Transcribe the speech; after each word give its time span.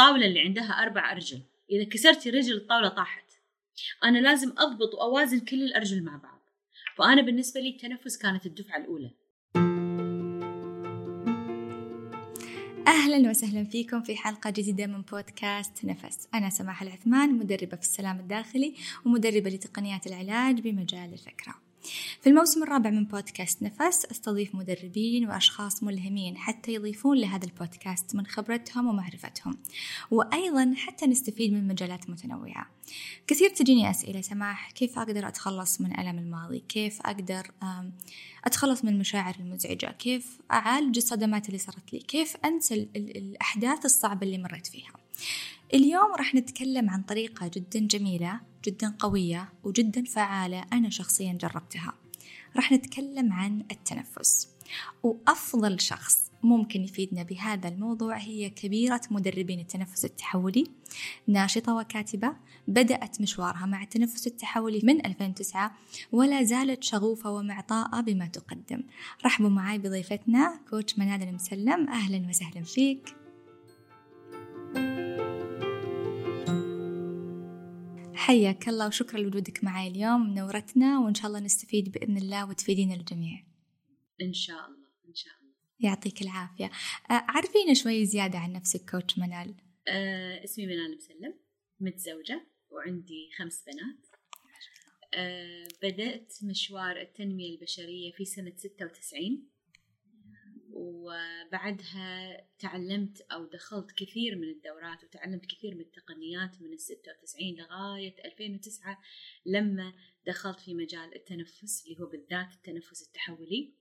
الطاولة 0.00 0.26
اللي 0.26 0.40
عندها 0.40 0.72
أربع 0.82 1.12
أرجل. 1.12 1.40
إذا 1.70 1.84
كسرتي 1.84 2.30
رجل 2.30 2.56
الطاولة 2.56 2.88
طاحت. 2.88 3.24
أنا 4.04 4.18
لازم 4.18 4.52
أضبط 4.58 4.94
وأوازن 4.94 5.40
كل 5.40 5.62
الأرجل 5.62 6.04
مع 6.04 6.16
بعض. 6.16 6.40
فأنا 6.98 7.22
بالنسبة 7.22 7.60
لي 7.60 7.68
التنفس 7.68 8.18
كانت 8.18 8.46
الدفعة 8.46 8.76
الأولى. 8.76 9.10
أهلا 12.86 13.30
وسهلا 13.30 13.64
فيكم 13.64 14.02
في 14.02 14.16
حلقة 14.16 14.50
جديدة 14.50 14.86
من 14.86 15.02
بودكاست 15.02 15.84
نفس. 15.84 16.28
أنا 16.34 16.50
سماح 16.50 16.82
العثمان 16.82 17.38
مدربة 17.38 17.76
في 17.76 17.82
السلام 17.82 18.20
الداخلي 18.20 18.74
ومدربة 19.04 19.50
لتقنيات 19.50 20.06
العلاج 20.06 20.60
بمجال 20.60 21.12
الفكرة. 21.12 21.67
في 22.20 22.28
الموسم 22.30 22.62
الرابع 22.62 22.90
من 22.90 23.04
بودكاست 23.04 23.62
نفس 23.62 24.04
أستضيف 24.04 24.54
مدربين 24.54 25.28
وأشخاص 25.28 25.82
ملهمين 25.82 26.36
حتى 26.36 26.74
يضيفون 26.74 27.18
لهذا 27.18 27.44
البودكاست 27.44 28.14
من 28.14 28.26
خبرتهم 28.26 28.86
ومعرفتهم 28.86 29.58
وأيضا 30.10 30.74
حتى 30.76 31.06
نستفيد 31.06 31.52
من 31.52 31.68
مجالات 31.68 32.10
متنوعة. 32.10 32.66
كثير 33.26 33.50
تجيني 33.50 33.90
أسئلة 33.90 34.20
سماح 34.20 34.70
كيف 34.70 34.98
أقدر 34.98 35.28
أتخلص 35.28 35.80
من 35.80 36.00
ألم 36.00 36.18
الماضي؟ 36.18 36.64
كيف 36.68 37.00
أقدر 37.00 37.50
أتخلص 38.44 38.84
من 38.84 38.92
المشاعر 38.92 39.34
المزعجة؟ 39.40 39.86
كيف 39.86 40.38
أعالج 40.50 40.96
الصدمات 40.96 41.46
اللي 41.46 41.58
صارت 41.58 41.92
لي؟ 41.92 41.98
كيف 41.98 42.36
أنسى 42.44 42.74
الأحداث 42.96 43.84
الصعبة 43.84 44.26
اللي 44.26 44.38
مريت 44.38 44.66
فيها؟ 44.66 44.92
اليوم 45.74 46.14
راح 46.18 46.34
نتكلم 46.34 46.90
عن 46.90 47.02
طريقة 47.02 47.50
جدا 47.54 47.80
جميلة 47.80 48.40
جدا 48.64 48.94
قوية 48.98 49.52
وجدا 49.64 50.04
فعالة 50.04 50.64
أنا 50.72 50.90
شخصيا 50.90 51.32
جربتها. 51.32 51.94
راح 52.56 52.72
نتكلم 52.72 53.32
عن 53.32 53.64
التنفس. 53.70 54.48
وأفضل 55.02 55.80
شخص 55.80 56.28
ممكن 56.42 56.84
يفيدنا 56.84 57.22
بهذا 57.22 57.68
الموضوع 57.68 58.16
هي 58.16 58.50
كبيرة 58.50 59.00
مدربين 59.10 59.60
التنفس 59.60 60.04
التحولي 60.04 60.66
ناشطة 61.26 61.74
وكاتبة 61.76 62.32
بدأت 62.68 63.20
مشوارها 63.20 63.66
مع 63.66 63.82
التنفس 63.82 64.26
التحولي 64.26 64.80
من 64.84 65.06
2009 65.06 65.72
ولا 66.12 66.42
زالت 66.42 66.84
شغوفة 66.84 67.30
ومعطاءة 67.30 68.00
بما 68.00 68.26
تقدم. 68.26 68.82
رحبوا 69.24 69.48
معي 69.50 69.78
بضيفتنا 69.78 70.60
كوتش 70.70 70.98
منال 70.98 71.22
المسلم 71.22 71.88
أهلا 71.88 72.28
وسهلا 72.28 72.62
فيك. 72.62 73.17
حياك 78.28 78.68
الله 78.68 78.86
وشكرا 78.86 79.20
لوجودك 79.20 79.64
معي 79.64 79.88
اليوم 79.88 80.30
منورتنا 80.30 81.00
وإن 81.00 81.14
شاء 81.14 81.26
الله 81.26 81.40
نستفيد 81.40 81.92
بإذن 81.92 82.16
الله 82.16 82.48
وتفيدين 82.48 82.92
الجميع. 82.92 83.44
إن 84.22 84.32
شاء 84.32 84.66
الله 84.66 84.88
إن 85.08 85.14
شاء 85.14 85.32
الله. 85.40 85.54
يعطيك 85.80 86.22
العافية. 86.22 86.64
آه، 87.10 87.24
عرفينا 87.28 87.74
شوي 87.74 88.06
زيادة 88.06 88.38
عن 88.38 88.52
نفسك 88.52 88.90
كوتش 88.90 89.18
منال. 89.18 89.54
أه 89.88 90.44
اسمي 90.44 90.66
منال 90.66 90.96
مسلم 90.96 91.34
متزوجة 91.80 92.46
وعندي 92.70 93.30
خمس 93.38 93.64
بنات. 93.66 94.06
أه 95.14 95.68
بدأت 95.82 96.32
مشوار 96.42 97.00
التنمية 97.00 97.56
البشرية 97.56 98.12
في 98.12 98.24
سنة 98.24 98.52
96 98.56 99.48
وبعدها 100.78 102.40
تعلمت 102.58 103.20
أو 103.20 103.44
دخلت 103.44 103.92
كثير 103.92 104.36
من 104.36 104.48
الدورات 104.48 105.04
وتعلمت 105.04 105.46
كثير 105.46 105.74
من 105.74 105.80
التقنيات 105.80 106.62
من 106.62 106.72
الستة 106.72 107.12
وتسعين 107.12 107.56
لغاية 107.56 108.14
2009 108.24 108.98
لما 109.46 109.92
دخلت 110.26 110.60
في 110.60 110.74
مجال 110.74 111.16
التنفس 111.16 111.86
اللي 111.86 112.00
هو 112.00 112.06
بالذات 112.06 112.52
التنفس 112.52 113.02
التحولي. 113.06 113.74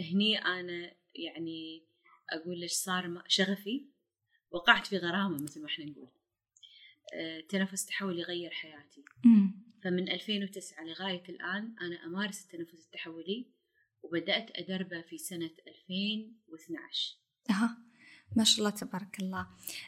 هني 0.00 0.38
أنا 0.38 0.94
يعني 1.14 1.86
أقول 2.30 2.60
لك 2.60 2.70
صار 2.70 3.22
شغفي. 3.28 3.86
وقعت 4.50 4.86
في 4.86 4.96
غرامة 4.98 5.42
مثل 5.42 5.60
ما 5.60 5.66
إحنا 5.66 5.84
نقول. 5.84 6.10
التنفس 7.14 7.82
التحولي 7.82 8.22
غير 8.22 8.50
حياتي. 8.50 9.04
فمن 9.84 10.08
2009 10.08 10.84
لغاية 10.84 11.22
الآن 11.28 11.76
أنا 11.80 12.04
أمارس 12.04 12.44
التنفس 12.44 12.84
التحولي. 12.86 13.57
وبدأت 14.02 14.50
أدربه 14.56 15.02
في 15.02 15.18
سنة 15.18 15.50
2012 15.66 17.16
أها 17.50 17.78
ما 18.36 18.44
شاء 18.44 18.58
الله 18.58 18.70
تبارك 18.70 19.20
الله. 19.20 19.46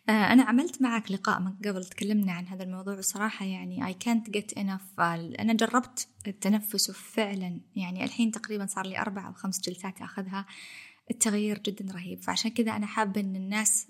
آه 0.09 0.33
أنا 0.33 0.43
عملت 0.43 0.83
معك 0.83 1.13
لقاء 1.13 1.41
من 1.41 1.53
قبل 1.53 1.85
تكلمنا 1.85 2.33
عن 2.33 2.47
هذا 2.47 2.63
الموضوع 2.63 2.99
وصراحة 2.99 3.47
يعني 3.47 3.95
I 3.95 3.97
can't 4.05 4.31
get 4.31 4.55
enough 4.59 5.01
أنا 5.01 5.53
جربت 5.53 6.09
التنفس 6.27 6.91
وفعلا 6.91 7.61
يعني 7.77 8.05
الحين 8.05 8.31
تقريبا 8.31 8.67
صار 8.67 8.87
لي 8.87 8.99
أربع 8.99 9.29
أو 9.29 9.33
خمس 9.33 9.61
جلسات 9.61 10.01
أخذها. 10.03 10.47
التغيير 11.11 11.59
جدا 11.59 11.95
رهيب 11.95 12.23
فعشان 12.23 12.51
كذا 12.51 12.77
أنا 12.77 12.87
حابة 12.87 13.21
أن 13.21 13.37
الناس 13.37 13.89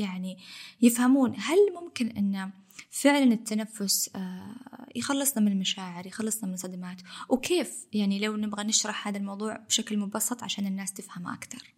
يعني 0.00 0.38
يفهمون 0.82 1.34
هل 1.38 1.58
ممكن 1.74 2.08
أن 2.08 2.50
فعلا 2.90 3.32
التنفس 3.32 4.10
آه، 4.16 4.88
يخلصنا 4.96 5.44
من 5.44 5.52
المشاعر 5.52 6.06
يخلصنا 6.06 6.48
من 6.48 6.54
الصدمات. 6.54 7.02
وكيف؟ 7.28 7.86
يعني 7.92 8.18
لو 8.18 8.36
نبغى 8.36 8.64
نشرح 8.64 9.08
هذا 9.08 9.18
الموضوع 9.18 9.56
بشكل 9.56 9.98
مبسط 9.98 10.42
عشان 10.42 10.66
الناس 10.66 10.92
تفهم 10.92 11.28
أكثر. 11.28 11.74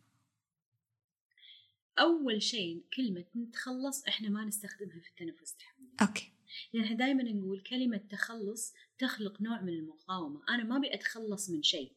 أول 1.99 2.43
شيء 2.43 2.85
كلمة 2.97 3.25
نتخلص 3.37 4.05
إحنا 4.09 4.29
ما 4.29 4.45
نستخدمها 4.45 5.01
في 5.01 5.09
التنفس 5.09 5.53
التحملي 5.53 5.91
أوكي. 6.03 6.33
يعني 6.75 6.87
إحنا 6.87 6.97
دائما 6.97 7.23
نقول 7.23 7.61
كلمة 7.61 7.97
تخلص 7.97 8.75
تخلق 8.99 9.43
نوع 9.43 9.61
من 9.61 9.73
المقاومة. 9.73 10.43
أنا 10.49 10.65
ما 10.65 10.77
أبي 10.77 10.95
أتخلص 10.95 11.51
من 11.51 11.63
شيء. 11.63 11.93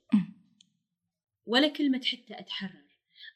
ولا 1.46 1.68
كلمة 1.68 2.02
حتى 2.04 2.40
أتحرر. 2.40 2.86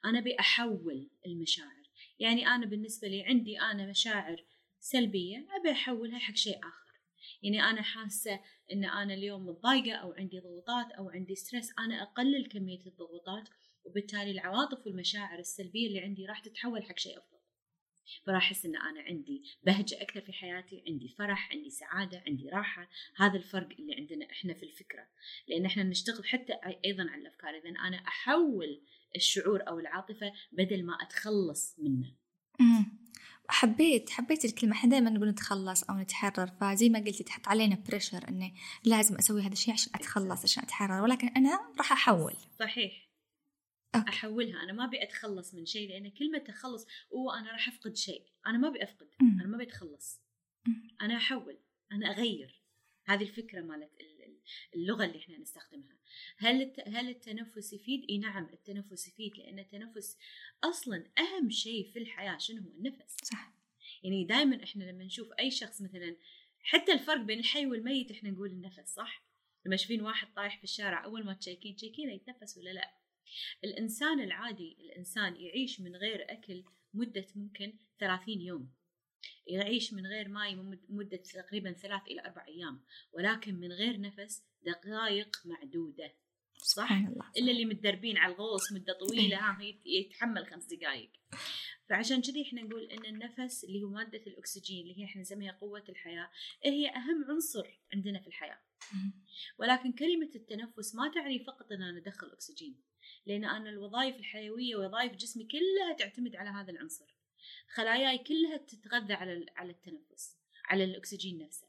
أنا 0.05 0.19
أبي 0.19 0.39
أحول 0.39 1.09
المشاعر. 1.25 1.89
يعني 2.19 2.47
أنا 2.47 2.65
بالنسبة 2.65 3.07
لي 3.07 3.23
عندي 3.23 3.61
أنا 3.61 3.89
مشاعر 3.89 4.45
سلبية 4.79 5.47
أبي 5.59 5.71
أحولها 5.71 6.19
حق 6.19 6.35
شيء 6.35 6.59
آخر. 6.59 6.89
يعني 7.43 7.63
أنا 7.63 7.81
حاسة 7.81 8.39
إن 8.73 8.85
أنا 8.85 9.13
اليوم 9.13 9.45
متضايقة 9.45 9.95
أو 9.95 10.13
عندي 10.13 10.39
ضغوطات 10.39 10.91
أو 10.91 11.09
عندي 11.09 11.35
ستريس 11.35 11.73
أنا 11.79 12.03
أقلل 12.03 12.47
كمية 12.47 12.85
الضغوطات 12.85 13.49
وبالتالي 13.83 14.31
العواطف 14.31 14.87
والمشاعر 14.87 15.39
السلبية 15.39 15.87
اللي 15.87 15.99
عندي 15.99 16.25
راح 16.25 16.39
تتحول 16.39 16.83
حق 16.83 16.99
شيء 16.99 17.17
أفضل. 17.17 17.39
فراح 18.25 18.43
أحس 18.43 18.65
إن 18.65 18.75
أنا 18.75 19.01
عندي 19.01 19.43
بهجة 19.63 20.01
أكثر 20.01 20.21
في 20.21 20.33
حياتي 20.33 20.83
عندي 20.87 21.09
فرح 21.09 21.51
عندي 21.51 21.69
سعادة 21.69 22.23
عندي 22.27 22.49
راحة. 22.49 22.89
هذا 23.15 23.37
الفرق 23.37 23.69
اللي 23.79 23.95
عندنا 23.95 24.31
إحنا 24.31 24.53
في 24.53 24.63
الفكرة. 24.63 25.07
لأن 25.47 25.65
إحنا 25.65 25.83
نشتغل 25.83 26.27
حتى 26.27 26.53
أيضا 26.85 27.03
على 27.09 27.21
الأفكار. 27.21 27.57
إذا 27.57 27.69
أنا 27.69 27.97
أحول 27.97 28.81
الشعور 29.15 29.67
أو 29.67 29.79
العاطفة 29.79 30.33
بدل 30.51 30.85
ما 30.85 30.93
أتخلص 30.93 31.79
منه. 31.79 32.15
حبيت 33.49 34.09
حبيت 34.09 34.45
الكلمة. 34.45 34.73
إحنا 34.73 34.89
دائما 34.89 35.09
نقول 35.09 35.29
نتخلص 35.29 35.83
أو 35.83 35.97
نتحرر 35.97 36.47
فزي 36.47 36.89
ما 36.89 36.99
قلتي 36.99 37.23
تحط 37.23 37.47
علينا 37.47 37.77
pressure 37.89 38.27
إني 38.29 38.55
لازم 38.83 39.15
أسوي 39.15 39.41
هذا 39.41 39.53
الشيء 39.53 39.73
عشان 39.73 39.91
أتخلص 39.95 40.43
عشان 40.43 40.63
أتحرر. 40.63 41.01
ولكن 41.03 41.27
أنا 41.27 41.59
راح 41.77 41.91
أحول. 41.91 42.33
صحيح. 42.59 43.09
okay. 43.95 44.09
أحولها. 44.09 44.63
أنا 44.63 44.73
ما 44.73 44.85
أبي 44.85 45.03
أتخلص 45.03 45.53
من 45.55 45.65
شيء 45.65 45.89
لأن 45.89 46.09
كلمة 46.09 46.37
تخلص 46.37 46.87
هو 47.13 47.31
أنا 47.31 47.51
راح 47.51 47.67
أفقد 47.67 47.95
شيء. 47.95 48.23
أنا 48.47 48.57
ما 48.57 48.67
أبي 48.67 48.83
أفقد. 48.83 49.07
م. 49.21 49.39
أنا 49.39 49.47
ما 49.47 49.55
أبي 49.55 49.63
أتخلص. 49.63 50.21
م. 50.67 50.71
أنا 51.01 51.17
أحول. 51.17 51.57
أنا 51.91 52.11
أغير. 52.11 52.61
هذه 53.05 53.23
الفكرة 53.23 53.61
مالت 53.61 53.91
اللغة 54.75 55.05
اللي 55.05 55.17
إحنا 55.17 55.37
نستخدمها. 55.37 55.97
هل 56.37 56.73
هل 56.87 57.09
التنفس 57.09 57.73
يفيد؟ 57.73 58.05
إي 58.09 58.17
نعم 58.17 58.49
التنفس 58.53 59.07
يفيد 59.07 59.37
لأن 59.37 59.59
التنفس 59.59 60.17
أصلا 60.63 61.11
أهم 61.17 61.49
شيء 61.49 61.91
في 61.91 61.99
الحياة 61.99 62.37
شنو 62.37 62.61
هو؟ 62.61 62.71
النفس. 62.77 63.17
صح. 63.23 63.53
يعني 64.03 64.23
دائما 64.23 64.63
إحنا 64.63 64.83
لما 64.83 65.03
نشوف 65.03 65.29
أي 65.39 65.51
شخص 65.51 65.81
مثلا 65.81 66.17
حتى 66.61 66.91
الفرق 66.91 67.21
بين 67.21 67.39
الحي 67.39 67.65
والميت 67.65 68.11
إحنا 68.11 68.29
نقول 68.29 68.49
النفس 68.49 68.93
صح؟ 68.93 69.25
لما 69.65 69.75
تشوفين 69.75 70.01
واحد 70.01 70.33
طايح 70.33 70.57
في 70.57 70.63
الشارع 70.63 71.05
أول 71.05 71.25
ما 71.25 71.33
تشيكين 71.33 71.75
تشيكين 71.75 72.09
يتنفس 72.09 72.57
ولا 72.57 72.69
لا؟ 72.69 72.93
الإنسان 73.63 74.19
العادي 74.19 74.77
الإنسان 74.79 75.35
يعيش 75.35 75.81
من 75.81 75.95
غير 75.95 76.31
أكل 76.31 76.63
مدة 76.93 77.27
ممكن 77.35 77.73
30 77.99 78.41
يوم. 78.41 78.78
يعيش 79.49 79.93
من 79.93 80.05
غير 80.05 80.27
ماء 80.27 80.55
مدة 80.89 81.17
تقريبا 81.17 81.71
ثلاث 81.71 82.01
إلى 82.07 82.21
أربع 82.21 82.45
أيام 82.47 82.81
ولكن 83.13 83.55
من 83.55 83.71
غير 83.71 84.01
نفس 84.01 84.43
دقائق 84.61 85.37
معدودة. 85.45 86.13
صح؟ 86.63 86.91
الله 86.91 87.31
إلا 87.37 87.51
اللي 87.51 87.65
متدربين 87.65 88.17
على 88.17 88.33
الغوص 88.33 88.71
مدة 88.73 88.93
طويلة 88.93 89.37
ها 89.37 89.57
يتحمل 89.85 90.47
خمس 90.47 90.65
دقائق 90.65 91.11
فعشان 91.89 92.21
كذي 92.21 92.41
إحنا 92.41 92.61
نقول 92.61 92.83
إن 92.83 93.05
النفس 93.05 93.63
اللي 93.63 93.83
هو 93.83 93.89
مادة 93.89 94.23
الأكسجين 94.27 94.81
اللي 94.81 94.99
هي 94.99 95.05
إحنا 95.05 95.21
نسميها 95.21 95.51
قوة 95.51 95.83
الحياة 95.89 96.29
هي 96.65 96.89
أهم 96.89 97.25
عنصر 97.29 97.79
عندنا 97.93 98.19
في 98.19 98.27
الحياة. 98.27 98.59
ولكن 99.59 99.91
كلمة 99.91 100.29
التنفس 100.35 100.95
ما 100.95 101.11
تعني 101.15 101.43
فقط 101.43 101.71
إن 101.71 101.81
أنا 101.81 101.97
أدخل 101.97 102.27
أكسجين 102.27 102.81
لأن 103.25 103.45
أنا 103.45 103.69
الوظائف 103.69 104.15
الحيوية 104.15 104.75
وظائف 104.75 105.15
جسمي 105.15 105.43
كلها 105.43 105.93
تعتمد 105.97 106.35
على 106.35 106.49
هذا 106.49 106.71
العنصر. 106.71 107.18
خلاياي 107.73 108.17
كلها 108.17 108.57
تتغذى 108.57 109.13
على 109.13 109.45
على 109.55 109.71
التنفس 109.71 110.37
على 110.65 110.83
الأكسجين 110.83 111.37
نفسه. 111.37 111.67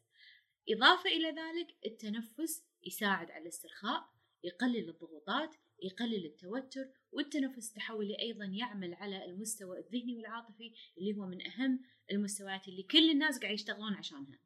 إضافة 0.68 1.10
إلى 1.10 1.28
ذلك 1.28 1.76
التنفس 1.86 2.64
يساعد 2.86 3.30
على 3.30 3.42
الاسترخاء 3.42 4.08
يقلل 4.44 4.88
الضغوطات 4.88 5.54
يقلل 5.82 6.26
التوتر 6.26 6.88
والتنفس 7.12 7.68
التحولي 7.68 8.18
أيضا 8.20 8.44
يعمل 8.44 8.94
على 8.94 9.24
المستوى 9.24 9.78
الذهني 9.78 10.16
والعاطفي 10.16 10.72
اللي 10.98 11.16
هو 11.16 11.26
من 11.26 11.46
أهم 11.46 11.80
المستويات 12.12 12.68
اللي 12.68 12.82
كل 12.82 13.10
الناس 13.10 13.38
قاعد 13.38 13.54
يشتغلون 13.54 13.94
عشانها. 13.94 14.38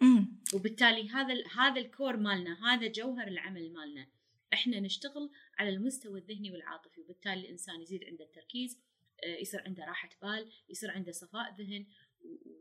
مم. 0.00 0.40
وبالتالي 0.54 1.08
هذا 1.08 1.34
هذا 1.56 1.80
الكور 1.80 2.16
مالنا 2.16 2.74
هذا 2.74 2.86
جوهر 2.86 3.28
العمل 3.28 3.72
مالنا. 3.72 4.06
إحنا 4.52 4.80
نشتغل 4.80 5.30
على 5.58 5.68
المستوى 5.68 6.20
الذهني 6.20 6.50
والعاطفي 6.50 7.00
وبالتالي 7.00 7.40
الإنسان 7.40 7.80
يزيد 7.80 8.04
عنده 8.04 8.24
التركيز 8.24 8.78
يصير 9.40 9.62
عنده 9.66 9.84
راحة 9.84 10.08
بال 10.22 10.52
يصير 10.68 10.90
عنده 10.90 11.12
صفاء 11.12 11.54
ذهن 11.54 11.86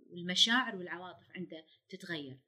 والمشاعر 0.09 0.75
والعواطف 0.75 1.31
عنده 1.35 1.65
تتغير. 1.89 2.39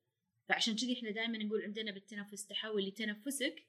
فعشان 0.49 0.75
كذي 0.75 0.97
إحنا 0.97 1.11
دائما 1.11 1.37
نقول 1.37 1.63
عندنا 1.63 1.91
بالتنفس 1.91 2.43
التحولي 2.43 2.91
تنفسك 2.91 3.67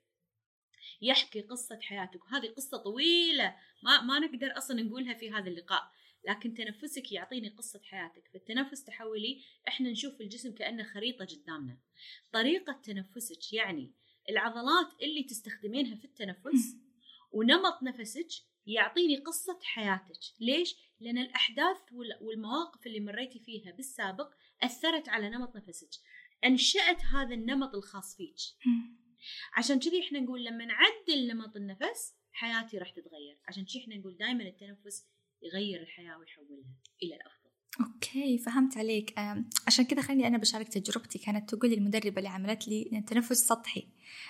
يحكي 1.03 1.41
قصة 1.41 1.81
حياتك. 1.81 2.25
وهذه 2.25 2.47
قصة 2.47 2.77
طويلة 2.77 3.57
ما, 3.83 4.01
ما 4.03 4.19
نقدر 4.19 4.59
أصلا 4.59 4.83
نقولها 4.83 5.15
في 5.15 5.31
هذا 5.31 5.49
اللقاء. 5.49 5.91
لكن 6.25 6.55
تنفسك 6.55 7.13
يعطيني 7.13 7.49
قصة 7.49 7.81
حياتك. 7.85 8.29
فالتنفس 8.33 8.81
التحولي 8.81 9.43
إحنا 9.69 9.91
نشوف 9.91 10.21
الجسم 10.21 10.55
كأنه 10.55 10.85
خريطة 10.85 11.25
قدامنا. 11.25 11.79
طريقة 12.33 12.73
تنفسك 12.73 13.53
يعني 13.53 13.93
العضلات 14.31 15.03
اللي 15.03 15.23
تستخدمينها 15.23 15.97
في 15.97 16.05
التنفس 16.05 16.77
ونمط 17.33 17.83
نفسك 17.83 18.29
يعطيني 18.67 19.17
قصة 19.17 19.59
حياتك 19.63 20.21
ليش؟ 20.41 20.75
لأن 21.01 21.19
الأحداث 21.19 21.77
وال- 21.93 22.19
والمواقف 22.21 22.87
اللي 22.87 23.01
مريتي 23.01 23.39
فيها 23.41 23.73
بالسابق 23.73 24.33
أثرت 24.63 25.09
على 25.09 25.31
نمط 25.31 25.57
نفسك 25.57 25.91
أنشأت 26.45 27.05
هذا 27.05 27.35
النمط 27.35 27.75
الخاص 27.75 28.17
فيك. 28.17 28.37
عشان 29.57 29.79
كذي 29.79 30.01
إحنا 30.07 30.21
نقول 30.21 30.45
لما 30.45 30.65
نعدل 30.65 31.27
نمط 31.29 31.57
النفس 31.57 32.15
حياتي 32.33 32.79
راح 32.79 32.91
تتغير 32.91 33.39
عشان 33.49 33.65
كذي 33.65 33.83
إحنا 33.83 33.97
نقول 33.97 34.17
دائما 34.17 34.43
التنفس 34.45 35.07
يغير 35.43 35.83
الحياة 35.83 36.19
ويحولها 36.19 36.75
إلى 37.03 37.15
الأفضل 37.17 37.36
أوكي 37.81 38.39
فهمت 38.39 38.77
عليك. 38.79 39.15
عشان 39.67 39.85
كذا 39.85 40.03
خليني 40.03 40.27
أنا 40.27 40.39
بشارك 40.39 40.69
تجربتي. 40.69 41.19
كانت 41.19 41.55
تقول 41.55 41.73
المدربة 41.73 42.17
اللي 42.19 42.29
عملت 42.29 42.69
لي 42.69 42.89
إن 42.93 42.97
التنفس 42.99 43.33
سطحي 43.47 43.87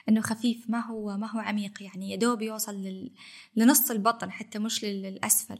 إنه 0.09 0.21
خفيف 0.21 0.71
ما 0.71 0.87
هو 0.87 1.17
ما 1.17 1.31
هو 1.31 1.39
عميق 1.39 1.83
يعني 1.83 2.11
يا 2.11 2.17
دوب 2.17 2.43
يوصل 2.43 2.75
لل... 2.75 3.11
لنص 3.57 3.91
البطن 3.91 4.31
حتى 4.31 4.59
مش 4.59 4.85
لل- 4.85 5.03
للأسفل. 5.03 5.59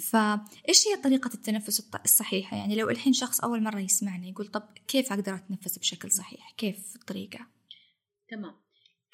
فايش 0.00 0.86
هي 0.88 0.96
طريقة 1.04 1.30
التنفس 1.34 1.88
الصحيحة؟ 2.04 2.56
يعني 2.56 2.76
لو 2.76 2.90
الحين 2.90 3.12
شخص 3.12 3.40
أول 3.40 3.62
مرة 3.62 3.80
يسمعني 3.80 4.30
يقول 4.30 4.46
طب 4.46 4.62
كيف 4.88 5.12
أقدر 5.12 5.34
أتنفس 5.34 5.78
بشكل 5.78 6.10
صحيح؟ 6.10 6.50
كيف 6.56 6.96
الطريقة؟ 6.96 7.46
تمام. 8.28 8.65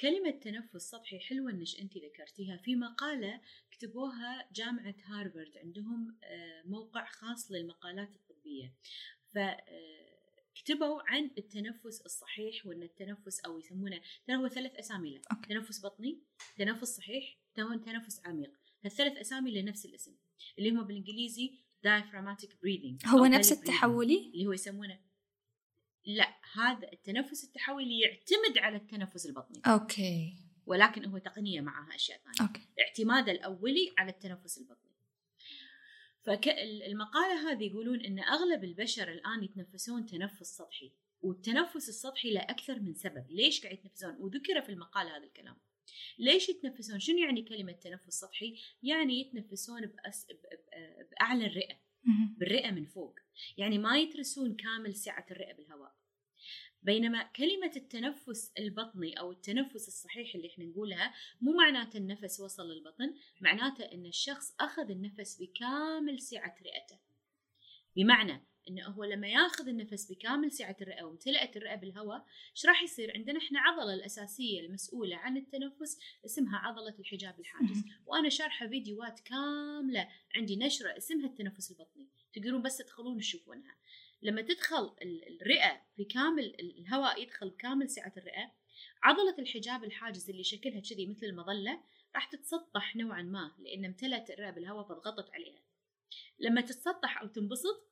كلمة 0.03 0.31
تنفس 0.31 0.91
سطحي 0.91 1.19
حلوة 1.19 1.51
إنك 1.51 1.81
أنت 1.81 1.97
ذكرتيها. 1.97 2.57
في 2.57 2.77
مقالة 2.77 3.41
كتبوها 3.71 4.49
جامعة 4.53 4.95
هارفارد 5.05 5.57
عندهم 5.57 6.19
آه، 6.25 6.63
موقع 6.67 7.05
خاص 7.05 7.53
للمقالات 7.53 8.17
الطبية. 8.17 8.75
فكتبوا 9.35 11.03
عن 11.07 11.31
التنفس 11.39 12.01
الصحيح 12.01 12.67
وإن 12.67 12.83
التنفس 12.83 13.41
أو 13.41 13.59
يسمونه 13.59 14.01
ترى 14.27 14.37
هو 14.37 14.49
ثلاث 14.49 14.75
أسامي 14.75 15.15
له. 15.15 15.23
تنفس 15.49 15.85
بطني 15.85 16.23
تنفس 16.57 16.97
صحيح 16.97 17.39
تنفس 17.55 18.21
عميق. 18.27 18.53
هالثلاث 18.85 19.17
أسامي 19.17 19.51
لنفس 19.51 19.87
الاسم 19.87 20.17
اللي 20.59 20.71
هم 20.71 20.83
بالإنجليزي 20.83 21.59
diaphragmatic 21.87 22.49
breathing 22.49 23.09
هو 23.09 23.27
نفس. 23.27 23.53
التحولي؟ 23.53 24.31
اللي 24.35 24.47
هو 24.47 24.53
يسمونه 24.53 25.12
لا 26.07 26.37
هذا 26.53 26.93
التنفس 26.93 27.45
التحولي 27.45 28.01
يعتمد 28.01 28.59
على 28.59 28.77
التنفس 28.77 29.27
البطني. 29.27 29.63
okay. 29.67 30.37
ولكن 30.67 31.05
هو 31.05 31.19
تقنية 31.19 31.61
معها 31.61 31.95
أشياء 31.95 32.19
ثانية. 32.19 32.51
okay. 32.51 32.69
اعتماده 32.81 33.33
الأولي 33.33 33.95
على 33.99 34.11
التنفس 34.11 34.59
البطني. 34.59 34.93
فالمقاله 36.23 37.51
هذه 37.51 37.65
يقولون 37.65 38.01
إن 38.01 38.19
أغلب 38.19 38.65
البشر 38.65 39.13
الآن 39.13 39.45
يتنفسون 39.45 40.07
تنفس 40.07 40.57
سطحي 40.57 40.93
والتنفس 41.23 41.89
السطحي 41.89 42.31
له 42.31 42.41
أكثر 42.41 42.81
من 42.81 42.95
سبب. 42.95 43.27
ليش 43.31 43.63
قاعد 43.63 43.75
يتنفسون؟ 43.75 44.17
وذكر 44.19 44.63
في 44.63 44.69
المقالة 44.69 45.17
هذا 45.17 45.25
الكلام. 45.25 45.57
ليش 46.19 46.49
يتنفسون؟ 46.49 47.01
شنو 47.01 47.19
يعني 47.19 47.43
كلمة 47.43 47.73
تنفس 47.73 48.21
سطحي؟ 48.21 48.57
يعني 48.83 49.21
يتنفسون 49.21 49.87
بأس... 49.87 50.27
ب... 50.27 50.31
ب... 50.31 51.11
بأعلى 51.11 51.47
الرئة. 51.47 51.77
بالرئة 52.39 52.71
من 52.71 52.85
فوق. 52.85 53.15
يعني 53.59 53.79
ما 53.79 53.99
يترسون 53.99 54.57
كامل 54.57 54.95
سعة 54.95 55.27
الرئة 55.31 55.53
بالهواء. 55.53 55.95
بينما 56.83 57.23
كلمة 57.23 57.73
التنفس 57.77 58.53
البطني 58.59 59.21
أو 59.21 59.33
التنفس 59.33 59.89
الصحيح 59.89 60.35
اللي 60.35 60.49
إحنا 60.49 60.65
نقولها 60.65 61.15
مو 61.41 61.53
معناته 61.53 61.97
النفس 61.97 62.41
وصل 62.41 62.63
للبطن 62.71 63.15
معناته 63.41 63.85
أن 63.85 64.07
الشخص 64.07 64.55
أخذ 64.61 64.91
النفس 64.91 65.43
بكامل 65.43 66.21
سعة 66.21 66.55
رئته. 66.63 66.99
بمعنى 67.97 68.47
أنه 68.69 68.87
هو 68.89 69.05
لما 69.05 69.29
ياخذ 69.29 69.69
النفس 69.69 70.13
بكامل 70.13 70.53
سعة 70.53 70.77
الرئة 70.83 71.03
وامتلأت 71.03 71.57
الرئة 71.57 71.75
بالهواء 71.75 72.27
إيش 72.57 72.67
راح 72.67 72.83
يصير؟ 72.83 73.13
عندنا 73.15 73.39
إحنا 73.39 73.61
عضلة 73.61 73.95
الأساسية 73.95 74.61
المسؤولة 74.61 75.17
عن 75.17 75.37
التنفس 75.37 75.99
اسمها 76.25 76.59
عضلة 76.59 76.95
الحجاب 76.99 77.41
الحاجز. 77.41 77.85
وأنا 78.07 78.29
شارحة 78.29 78.67
فيديوهات 78.69 79.21
كاملة 79.21 80.09
عندي 80.35 80.57
نشرة 80.57 80.97
اسمها 80.97 81.27
التنفس 81.27 81.71
البطني. 81.71 82.09
تقدرون 82.33 82.63
بس 82.63 82.77
تدخلون 82.79 83.19
تشوفونها. 83.19 83.77
لما 84.23 84.43
تدخل 84.43 84.95
ال- 85.03 85.41
الرئة 85.43 85.83
في 85.97 86.05
كامل 86.05 86.45
ال- 86.45 86.79
الهواء 86.79 87.23
يدخل 87.23 87.51
بكامل 87.51 87.91
سعة 87.91 88.13
الرئة 88.17 88.53
عضلة 89.03 89.35
الحجاب 89.39 89.85
الحاجز 89.85 90.31
اللي 90.31 90.45
شكلها 90.45 90.81
كذي 90.81 91.07
مثل 91.07 91.27
المظلة 91.27 91.83
راح 92.15 92.25
تتسطح 92.31 92.97
نوعا 92.97 93.23
ما 93.23 93.53
لأن 93.59 93.85
امتلت 93.85 94.31
الرئة 94.31 94.51
بالهواء 94.51 94.85
فضغطت 94.85 95.31
عليها. 95.31 95.63
لما 96.39 96.61
تتسطح 96.61 97.21
أو 97.23 97.27
تنبسط 97.27 97.92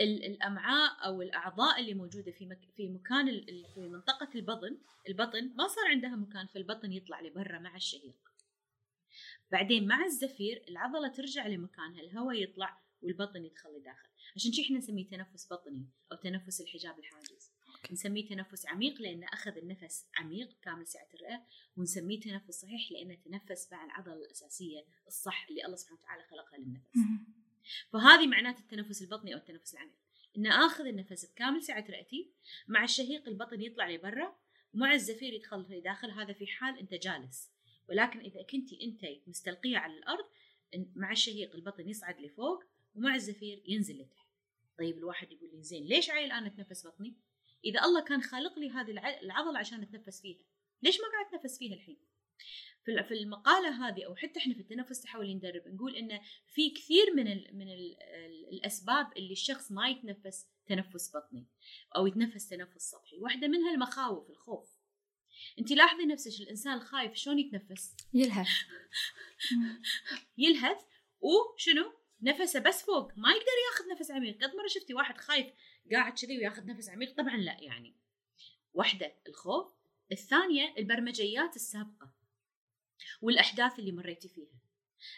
ال- 0.00 0.24
الأمعاء 0.24 1.06
أو 1.06 1.22
الأعضاء 1.22 1.80
اللي 1.80 1.94
موجودة 1.94 2.32
في 2.32 2.46
مك 2.46 2.60
في 2.76 2.88
مكان 2.88 3.28
ال- 3.28 3.66
في 3.74 3.80
منطقة 3.80 4.28
البطن 4.34 4.78
البطن 5.08 5.52
ما 5.56 5.68
صار 5.68 5.86
عندها 5.86 6.16
مكان 6.16 6.46
فالبطن 6.46 6.92
يطلع 6.92 7.20
لبرا 7.20 7.58
مع 7.58 7.76
الشهيق 7.76 8.16
بعدين 9.52 9.86
مع 9.86 10.04
الزفير 10.04 10.64
العضلة 10.68 11.08
ترجع 11.08 11.46
لمكانها 11.46 12.00
الهواء 12.00 12.42
يطلع 12.42 12.80
والبطن 13.02 13.44
يدخل 13.44 13.68
لداخل. 13.78 14.08
عشان 14.36 14.52
شي 14.52 14.62
إحنا 14.62 14.78
نسميه 14.78 15.08
تنفس 15.08 15.52
بطني 15.52 15.86
أو 16.12 16.16
تنفس 16.16 16.60
الحجاب 16.60 16.98
الحاجز. 16.98 17.50
نسميه 17.92 18.28
تنفس 18.28 18.66
عميق 18.66 19.00
لأنه 19.00 19.26
أخذ 19.32 19.56
النفس 19.56 20.06
عميق 20.18 20.56
كامل 20.62 20.86
سعة 20.86 21.08
الرئة 21.14 21.46
ونسميه 21.76 22.20
تنفس 22.20 22.60
صحيح 22.60 22.92
لأنه 22.92 23.14
تنفس 23.14 23.72
مع 23.72 23.84
العضلة 23.84 24.14
الأساسية 24.14 24.84
الصح 25.06 25.46
اللي 25.50 25.64
الله 25.64 25.76
سبحانه 25.76 26.00
وتعالى 26.00 26.22
خلقها 26.22 26.58
للنفس. 26.58 26.90
فهذه 27.92 28.26
معنات 28.26 28.58
التنفس 28.58 29.02
البطني 29.02 29.34
أو 29.34 29.38
التنفس 29.38 29.74
العميق. 29.74 29.94
ان 30.36 30.46
آخذ 30.46 30.86
النفس 30.86 31.24
بكامل 31.32 31.62
سعة 31.62 31.86
رئتي 31.90 32.32
مع 32.68 32.84
الشهيق 32.84 33.28
البطن 33.28 33.60
يطلع 33.62 33.90
لبرا 33.90 34.36
ومع 34.74 34.94
الزفير 34.94 35.32
يدخل 35.32 35.66
لداخل 35.70 36.10
هذا 36.10 36.32
في 36.32 36.46
حال 36.46 36.78
أنت 36.78 36.94
جالس. 36.94 37.52
ولكن 37.88 38.20
إذا 38.20 38.42
كنتي 38.42 38.78
أنت 38.82 39.28
مستلقية 39.28 39.78
على 39.78 39.92
الأرض 39.98 40.24
إن- 40.76 40.86
مع 40.96 41.12
الشهيق 41.12 41.54
البطن 41.54 41.88
يصعد 41.88 42.20
لفوق 42.20 42.64
ومع 42.94 43.14
الزفير 43.14 43.62
ينزل 43.66 44.00
لتحت. 44.00 44.26
طيب 44.78 44.98
الواحد 44.98 45.32
يقول 45.32 45.50
لي 45.52 45.62
زين 45.62 45.84
ليش 45.84 46.10
عيل 46.10 46.32
أنا 46.32 46.46
أتنفس 46.46 46.86
بطني؟ 46.86 47.16
إذا 47.64 47.80
الله 47.84 48.04
كان 48.04 48.22
خالق 48.22 48.58
لي 48.58 48.70
هذه 48.70 48.90
الع- 48.90 49.20
العضلة 49.20 49.58
عشان 49.58 49.82
أتنفس 49.82 50.20
فيها 50.20 50.44
ليش 50.82 50.96
ما 51.00 51.06
قاعد 51.12 51.26
أتنفس 51.34 51.58
فيها 51.58 51.74
الحين؟ 51.74 51.98
في 52.86 53.02
في 53.02 53.14
المقالة 53.14 53.88
هذه 53.88 54.06
أو 54.06 54.16
حتى 54.16 54.38
إحنا 54.38 54.54
في 54.54 54.60
التنفس 54.60 54.98
التحولي 54.98 55.34
ندرب 55.34 55.62
نقول 55.66 55.96
انه 55.96 56.20
في 56.54 56.70
كثير 56.70 57.14
من 57.14 57.28
ال 57.28 57.50
من 57.52 57.68
ال 57.68 57.96
الأسباب 58.52 59.12
اللي 59.16 59.32
الشخص 59.32 59.72
ما 59.72 59.88
يتنفس 59.88 60.46
تنفس 60.66 61.16
بطني 61.16 61.46
أو 61.96 62.06
يتنفس 62.06 62.48
تنفس 62.48 62.90
سطحي 62.90 63.18
واحدة 63.18 63.48
منها 63.48 63.74
المخاوف 63.74 64.30
الخوف. 64.30 64.68
انت 65.58 65.72
لاحظي 65.72 66.06
نفسك 66.06 66.40
الإنسان 66.40 66.72
الخايف 66.72 67.14
شلون 67.14 67.38
يتنفس؟ 67.38 67.96
يلهث. 68.14 68.48
يلهث. 70.38 70.78
وشنو؟ 71.20 71.92
نفسه 72.22 72.60
بس 72.60 72.82
فوق 72.82 73.12
ما 73.16 73.28
يقدر 73.30 73.56
ياخذ 73.70 73.88
نفس 73.92 74.10
عميق. 74.10 74.44
قد 74.44 74.56
مرة 74.56 74.66
شفتي 74.66 74.94
واحد 74.94 75.16
خايف 75.18 75.46
قاعد 75.92 76.12
كذي 76.12 76.38
وياخذ 76.38 76.66
نفس 76.66 76.88
عميق؟ 76.88 77.16
طبعا 77.16 77.36
لا 77.36 77.56
يعني. 77.60 77.96
واحدة 78.74 79.14
الخوف. 79.28 79.72
الثانية 80.12 80.74
البرمجيات 80.78 81.56
السابقة. 81.56 82.15
والأحداث 83.22 83.78
اللي 83.78 83.92
مريتي 83.92 84.28
فيها. 84.28 84.60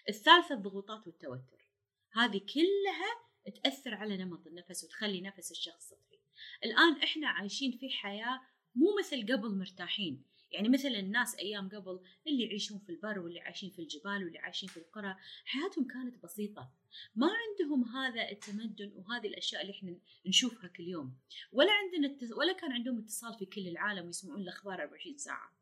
الثالثة 0.08 0.54
الضغوطات 0.54 1.06
والتوتر. 1.06 1.68
هذه 2.12 2.38
كلها 2.54 3.28
تأثر 3.62 3.94
على 3.94 4.16
نمط 4.16 4.46
النفس 4.46 4.84
وتخلي 4.84 5.20
نفس 5.20 5.50
الشخص 5.50 5.88
سطحي. 5.88 6.18
الآن 6.64 7.02
إحنا 7.02 7.28
عايشين 7.28 7.72
في 7.72 7.90
حياة 7.90 8.40
مو 8.74 8.86
مثل 8.98 9.32
قبل 9.32 9.58
مرتاحين. 9.58 10.24
يعني 10.50 10.68
مثل 10.68 10.88
الناس 10.88 11.34
أيام 11.34 11.68
قبل 11.68 12.00
اللي 12.26 12.44
يعيشون 12.44 12.78
في 12.78 12.92
البر 12.92 13.18
واللي 13.18 13.40
عايشين 13.40 13.70
في 13.70 13.78
الجبال 13.78 14.24
واللي 14.24 14.38
عايشين 14.38 14.68
في 14.68 14.76
القرى 14.76 15.16
حياتهم 15.44 15.86
كانت 15.86 16.22
بسيطة. 16.24 16.72
ما 17.14 17.26
عندهم 17.26 17.84
هذا 17.84 18.30
التمدن 18.30 18.92
وهذه 18.96 19.26
الأشياء 19.26 19.62
اللي 19.62 19.72
إحنا 19.72 19.98
نشوفها 20.26 20.68
كل 20.68 20.88
يوم. 20.88 21.18
ولا 21.52 21.72
عندنا. 21.72 22.16
ولا 22.36 22.52
كان 22.52 22.72
عندهم 22.72 22.98
اتصال 22.98 23.38
في 23.38 23.46
كل 23.46 23.68
العالم 23.68 24.06
ويسمعون 24.06 24.40
الأخبار 24.40 24.82
24 24.82 25.16
ساعة. 25.16 25.57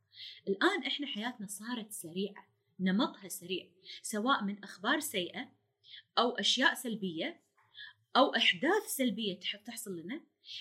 الآن 0.48 0.82
إحنا 0.82 1.06
حياتنا 1.06 1.46
صارت 1.46 1.92
سريعة 1.92 2.48
نمطها 2.80 3.28
سريع 3.28 3.66
سواء 4.02 4.44
من 4.44 4.64
أخبار 4.64 5.00
سيئة 5.00 5.52
أو 6.18 6.30
أشياء 6.30 6.74
سلبية 6.74 7.40
أو 8.16 8.34
أحداث 8.34 8.82
سلبية 8.86 9.40
تحصل 9.66 10.00
لنا 10.00 10.20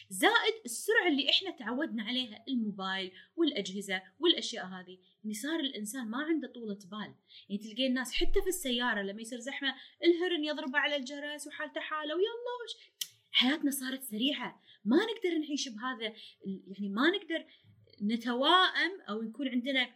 زائد 0.10 0.54
السرعة 0.66 1.08
اللي 1.08 1.30
إحنا 1.30 1.52
تعودنا 1.52 2.04
عليها 2.04 2.44
الموبايل 2.48 3.12
والأجهزة 3.36 4.02
والأشياء 4.20 4.66
هذه 4.66 4.98
يعني 5.24 5.34
صار 5.34 5.60
الإنسان 5.60 6.08
ما 6.08 6.18
عنده 6.18 6.48
طولة 6.48 6.80
بال. 6.92 7.16
يعني 7.50 7.64
تلقين 7.64 7.86
الناس 7.86 8.14
حتى 8.14 8.42
في 8.42 8.48
السيارة 8.48 9.02
لما 9.02 9.22
يصير 9.22 9.40
زحمة 9.40 9.76
الهرن 10.04 10.44
يضرب 10.44 10.76
على 10.76 10.96
الجرس 10.96 11.48
وحالته 11.48 11.82
حالة 11.82 12.16
ويلا 12.16 12.96
حياتنا 13.32 13.72
صارت 13.72 14.04
سريعة. 14.04 14.62
ما 14.86 14.98
نقدر 14.98 15.38
نعيش 15.38 15.70
بهذا 15.70 16.14
يعني 16.46 16.90
ما 16.90 17.10
نقدر 17.10 17.46
نتوائم 18.02 19.02
أو 19.10 19.24
يكون 19.24 19.48
عندنا 19.48 19.96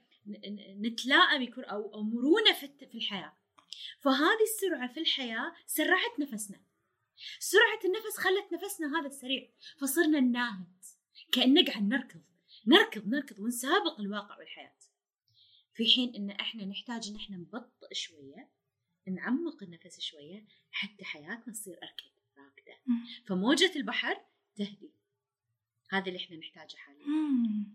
نتلائم 0.82 1.41
يكون 1.41 1.63
أو 1.63 1.94
أو 1.94 2.03
مرونة 2.03 2.53
في 2.53 2.96
الحياة. 2.96 3.38
فهذه 4.00 4.44
السرعة 4.44 4.94
في 4.94 5.00
الحياة 5.00 5.56
سرعت 5.65 6.20
نفسنا. 6.20 6.62
سرعة 7.39 7.79
النفس 7.86 8.18
خلت 8.18 8.53
نفسنا 8.53 9.00
هذا 9.00 9.08
السريع. 9.08 9.50
فصرنا 9.77 10.20
نناهد 10.20 10.86
كأن 11.32 11.65
قاعد 11.65 11.84
نركض. 11.84 12.22
نركض 12.68 13.08
نركض 13.08 13.39
ونسابق 13.39 14.00
الواقع 14.00 14.38
والحياة. 14.38 14.79
في 15.74 15.86
حين 15.86 16.15
إن 16.15 16.29
إحنا 16.29 16.65
نحتاج 16.65 17.10
إن 17.10 17.15
إحنا 17.15 17.38
نبطئ 17.38 17.94
شوية 17.94 18.50
نعمق 19.08 19.63
النفس 19.63 20.00
شوية 20.00 20.48
حتى 20.72 21.06
حياتنا 21.06 21.53
تصير 21.53 21.79
اركض 21.84 22.12
راكدة. 22.38 22.77
فموجة 23.27 23.72
البحر 23.75 24.22
تهدي. 24.56 24.91
هذا 25.89 26.05
اللي 26.08 26.17
إحنا 26.17 26.38
نحتاجه 26.38 26.75
حاليا. 26.77 27.65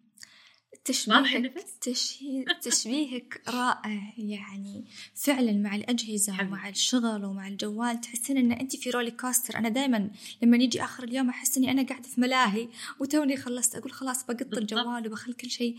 تشبيهك 0.84 1.64
تشبيه 1.80 2.44
تشبيهك 2.62 3.42
رائع 3.48 4.14
يعني 4.18 4.84
فعلا 5.14 5.52
مع 5.52 5.74
الأجهزة 5.74 6.32
حبيب. 6.32 6.52
ومع 6.52 6.68
الشغل 6.68 7.24
ومع 7.24 7.48
الجوال 7.48 8.00
تحسين 8.00 8.36
أن 8.36 8.52
أنت 8.52 8.76
في 8.76 8.90
roller 8.90 9.10
coaster 9.10 9.58
أنا 9.58 9.68
دائما 9.68 10.10
لما 10.42 10.56
يجي 10.56 10.84
آخر 10.84 11.04
اليوم 11.04 11.28
أحس 11.28 11.58
أني 11.58 11.70
أنا 11.70 11.82
قاعدة 11.82 12.08
في 12.08 12.20
ملاهي 12.20 12.68
وتوني 13.00 13.36
خلصت 13.36 13.76
أقول 13.76 13.92
خلاص 13.92 14.26
بقط 14.26 14.54
الجوال 14.54 15.06
وبخل 15.06 15.32
كل 15.32 15.50
شيء 15.50 15.76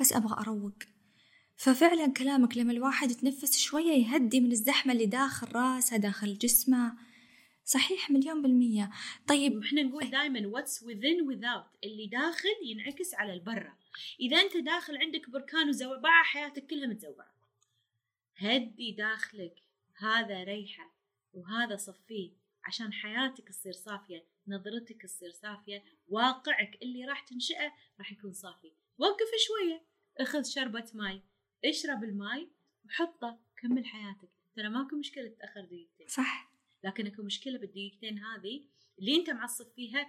بس 0.00 0.12
أبغى 0.12 0.36
أروق. 0.40 0.78
ففعلا 1.56 2.06
كلامك 2.12 2.56
لما 2.56 2.72
الواحد 2.72 3.10
يتنفس 3.10 3.58
شوية 3.58 3.92
يهدي 4.06 4.40
من 4.40 4.52
الزحمة 4.52 4.92
اللي 4.92 5.06
داخل 5.06 5.46
راسه 5.54 5.96
داخل 5.96 6.38
جسمه 6.38 6.92
صحيح 7.64 8.10
مليون 8.10 8.42
بالمية. 8.42 8.90
طيب 9.26 9.62
إحنا 9.62 9.82
نقول 9.82 10.10
دائما 10.10 10.40
what's 10.40 10.78
within 10.78 11.26
without 11.32 11.78
اللي 11.84 12.06
داخل 12.06 12.48
ينعكس 12.64 13.14
على 13.14 13.32
البرة 13.32 13.78
إذا 14.20 14.40
أنت 14.40 14.56
داخل 14.56 14.96
عندك 14.96 15.30
بركان 15.30 15.68
وزوبعة 15.68 16.24
حياتك 16.24 16.66
كلها 16.66 16.86
متزوبعة. 16.86 17.34
هدي 18.36 18.92
داخلك 18.92 19.54
هذا 19.96 20.44
ريحة 20.44 20.94
وهذا 21.32 21.76
صفيه 21.76 22.30
عشان 22.64 22.92
حياتك 22.92 23.48
تصير 23.48 23.72
صافية 23.72 24.26
نظرتك 24.48 25.02
تصير 25.02 25.30
صافية 25.30 25.84
واقعك 26.08 26.78
اللي 26.82 27.04
راح 27.04 27.20
تنشئه 27.20 27.72
راح 27.98 28.12
يكون 28.12 28.32
صافي. 28.32 28.72
وقف 28.98 29.28
شوية 29.46 29.82
اخذ 30.20 30.42
شربة 30.42 30.90
ماي 30.94 31.22
اشرب 31.64 32.04
الماي 32.04 32.48
وحطه 32.84 33.38
كمل 33.62 33.84
حياتك. 33.84 34.28
ترى 34.56 34.68
ماكو 34.68 34.96
مشكلة 34.96 35.28
تأخر 35.28 35.60
دقيقتين. 35.60 36.08
صح. 36.08 36.53
لكن 36.84 37.06
أكو 37.06 37.22
مشكلة 37.22 37.58
بالدقيقتين 37.58 38.18
هذه 38.18 38.60
اللي 38.98 39.16
أنت 39.16 39.30
معصب 39.30 39.66
فيها 39.76 40.06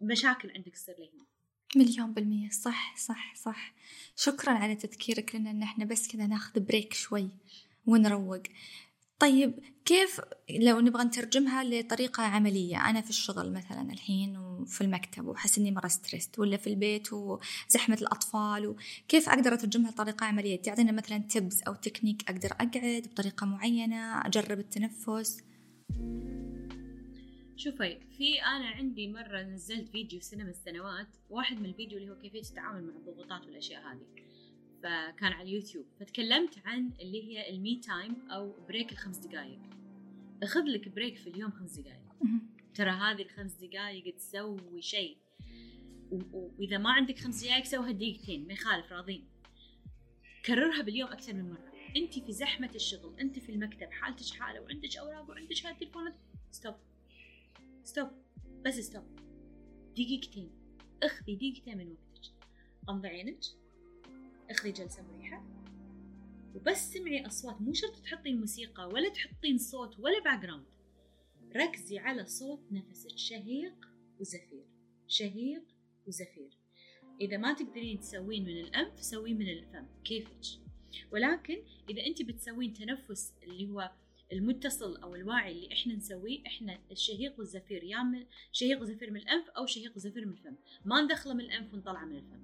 مشاكل 0.00 0.50
عندك 0.50 0.72
تصير 0.72 0.94
لهنا. 0.98 1.26
مليون 1.76 2.12
بالمية. 2.12 2.50
صح 2.50 2.96
صح 2.96 3.34
صح. 3.34 3.74
شكرا 4.16 4.52
على 4.52 4.74
تذكيرك 4.74 5.34
لنا 5.34 5.50
إن 5.50 5.62
إحنا 5.62 5.84
بس 5.84 6.08
كذا 6.08 6.26
ناخذ 6.26 6.60
break 6.60 6.94
شوي 6.94 7.28
ونروق. 7.86 8.42
طيب 9.18 9.58
كيف 9.84 10.20
لو 10.50 10.80
نبغى 10.80 11.04
نترجمها 11.04 11.64
لطريقة 11.64 12.22
عملية؟ 12.22 12.90
أنا 12.90 13.00
في 13.00 13.10
الشغل 13.10 13.52
مثلا 13.52 13.92
الحين 13.92 14.36
وفي 14.36 14.80
المكتب 14.80 15.26
وحس 15.26 15.58
إني 15.58 15.70
مرة 15.70 15.88
stressed 15.88 16.38
ولا 16.38 16.56
في 16.56 16.66
البيت 16.66 17.12
وزحمة 17.12 17.98
الأطفال 18.00 18.66
وكيف 18.66 19.28
أقدر 19.28 19.54
أترجمها 19.54 19.90
لطريقة 19.90 20.26
عملية؟ 20.26 20.62
تعطينا 20.62 20.92
مثلا 20.92 21.18
tips 21.18 21.62
أو 21.66 21.74
تكنيك 21.74 22.30
أقدر 22.30 22.52
أقعد 22.52 23.08
بطريقة 23.12 23.46
معينة 23.46 24.26
أجرب 24.26 24.58
التنفس. 24.58 25.42
شوفي 27.56 28.00
في 28.18 28.42
أنا 28.42 28.66
عندي 28.66 29.08
مرة 29.08 29.42
نزلت 29.42 29.88
فيديو 29.88 30.20
سنه 30.20 30.44
من 30.44 30.50
السنوات 30.50 31.08
واحد 31.30 31.60
من 31.60 31.66
الفيديو 31.66 31.98
اللي 31.98 32.10
هو 32.10 32.18
كيفية 32.18 32.40
التعامل 32.40 32.82
مع 32.82 32.96
الضغوطات 32.96 33.46
والأشياء 33.46 33.82
هذه. 33.82 34.06
فكان 34.82 35.32
على 35.32 35.48
اليوتيوب 35.48 35.86
فتكلمت 36.00 36.58
عن 36.64 36.92
اللي 37.00 37.22
هي 37.24 37.50
ال 37.50 37.60
me 37.60 37.80
time 37.80 38.30
أو 38.30 38.54
break 38.68 38.92
الخمس 38.92 39.18
دقائق 39.18 39.60
أخذ 40.42 40.60
لك 40.60 40.88
break 40.88 41.16
في 41.16 41.30
اليوم 41.30 41.50
خمس 41.50 41.78
دقائق 41.78 42.06
ترى 42.74 42.90
هذه 42.90 43.22
الخمس 43.22 43.52
دقائق 43.52 44.14
تسوي 44.16 44.82
شيء. 44.82 45.16
وإذا 46.32 46.78
ما 46.78 46.90
عندك 46.90 47.18
خمس 47.18 47.44
دقائق 47.44 47.64
سوها 47.64 47.90
دقيقتين 47.90 48.46
ما 48.46 48.52
يخالف 48.52 48.92
راضين. 48.92 49.24
كررها 50.44 50.82
باليوم 50.82 51.10
أكثر 51.10 51.34
من 51.34 51.50
مرة. 51.50 51.65
انت 51.96 52.18
في 52.18 52.32
زحمة 52.32 52.70
الشغل 52.74 53.20
انت 53.20 53.38
في 53.38 53.52
المكتب 53.52 53.90
حالتك 53.90 54.34
حالة 54.34 54.60
وعندك 54.60 54.96
أوراق 54.96 55.30
وعندك 55.30 55.66
هاي 55.66 55.72
التليفونات. 55.72 56.14
stop 56.50 56.74
stop 57.84 58.08
بس 58.64 58.74
stop 58.74 59.04
دقيقتين. 59.92 60.50
اخذي 61.02 61.36
دقيقتين 61.36 61.78
من 61.78 61.90
وقتك. 61.92 62.32
غمضي 62.88 63.08
عينك. 63.08 63.40
اخذي 64.50 64.72
جلسة 64.72 65.02
مريحة. 65.02 65.44
وبس 66.54 66.92
سمعي 66.92 67.26
أصوات. 67.26 67.60
مو 67.60 67.72
شرط 67.72 67.96
تحطين 67.96 68.40
موسيقى 68.40 68.88
ولا 68.88 69.08
تحطين 69.08 69.58
صوت 69.58 69.98
ولا 69.98 70.22
background 70.24 70.66
ركزي 71.56 71.98
على 71.98 72.26
صوت 72.26 72.60
نفسك. 72.72 73.18
شهيق 73.18 73.88
وزفير. 74.20 74.66
شهيق 75.08 75.64
وزفير. 76.06 76.58
إذا 77.20 77.36
ما 77.36 77.52
تقدرين 77.52 78.00
تسوين 78.00 78.44
من 78.44 78.60
الأنف 78.60 79.00
سويه 79.00 79.34
من 79.34 79.48
الفم. 79.48 79.86
كيفك؟ 80.04 80.65
ولكن 81.12 81.56
إذا 81.90 82.06
أنت 82.06 82.22
بتسوين 82.22 82.72
تنفس 82.72 83.34
اللي 83.42 83.68
هو 83.68 83.90
المتصل 84.32 84.96
أو 84.96 85.14
الواعي 85.14 85.52
اللي 85.52 85.72
إحنا 85.72 85.94
نسويه 85.94 86.46
إحنا 86.46 86.78
الشهيق 86.90 87.38
والزفير 87.38 87.84
يا 87.84 88.02
من 88.02 88.26
شهيق 88.52 88.80
وزفير 88.80 89.10
من 89.10 89.20
الأنف 89.20 89.50
أو 89.50 89.66
شهيق 89.66 89.96
وزفير 89.96 90.26
من 90.26 90.32
الفم. 90.32 90.56
ما 90.84 91.02
ندخله 91.02 91.34
من 91.34 91.40
الأنف 91.40 91.74
ونطلعه 91.74 92.04
من 92.04 92.16
الفم. 92.16 92.42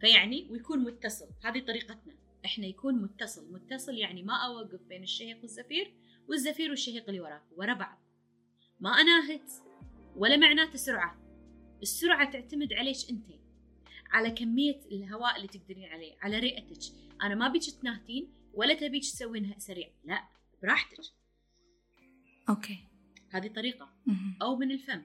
فيعني 0.00 0.46
ويكون 0.50 0.78
متصل. 0.78 1.28
هذه 1.44 1.60
طريقتنا. 1.60 2.14
إحنا 2.44 2.66
يكون 2.66 2.94
متصل. 2.94 3.52
متصل 3.52 3.94
يعني 3.94 4.22
ما 4.22 4.34
أوقف 4.34 4.82
بين 4.82 5.02
الشهيق 5.02 5.40
والزفير 5.40 5.94
والزفير 6.28 6.70
والشهيق 6.70 7.04
اللي 7.08 7.20
وراه 7.20 7.42
ورا 7.56 7.74
بعض. 7.74 7.98
ما 8.80 8.90
أناهت 8.90 9.50
ولا 10.16 10.36
معناته 10.36 10.76
سرعة. 10.76 11.22
السرعة 11.82 12.30
تعتمد 12.30 12.72
عليك 12.72 12.96
أنت. 13.10 13.45
على 14.16 14.30
كمية 14.30 14.80
الهواء 14.92 15.36
اللي 15.36 15.48
تقدرين 15.48 15.84
عليه 15.84 16.16
على 16.20 16.38
رئتك. 16.38 16.94
أنا 17.22 17.34
ما 17.34 17.48
بيك 17.48 17.62
تناهتين 17.70 18.32
ولا 18.54 18.74
تبيك 18.74 19.02
تسوينها 19.02 19.58
سريع. 19.58 19.90
لا 20.04 20.28
براحتك. 20.62 20.98
okay. 22.48 22.78
هذه 23.30 23.48
طريقة. 23.48 23.92
أو 24.42 24.56
من 24.56 24.70
الفم. 24.70 25.02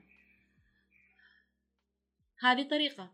هذه 2.39 2.63
طريقة. 2.63 3.13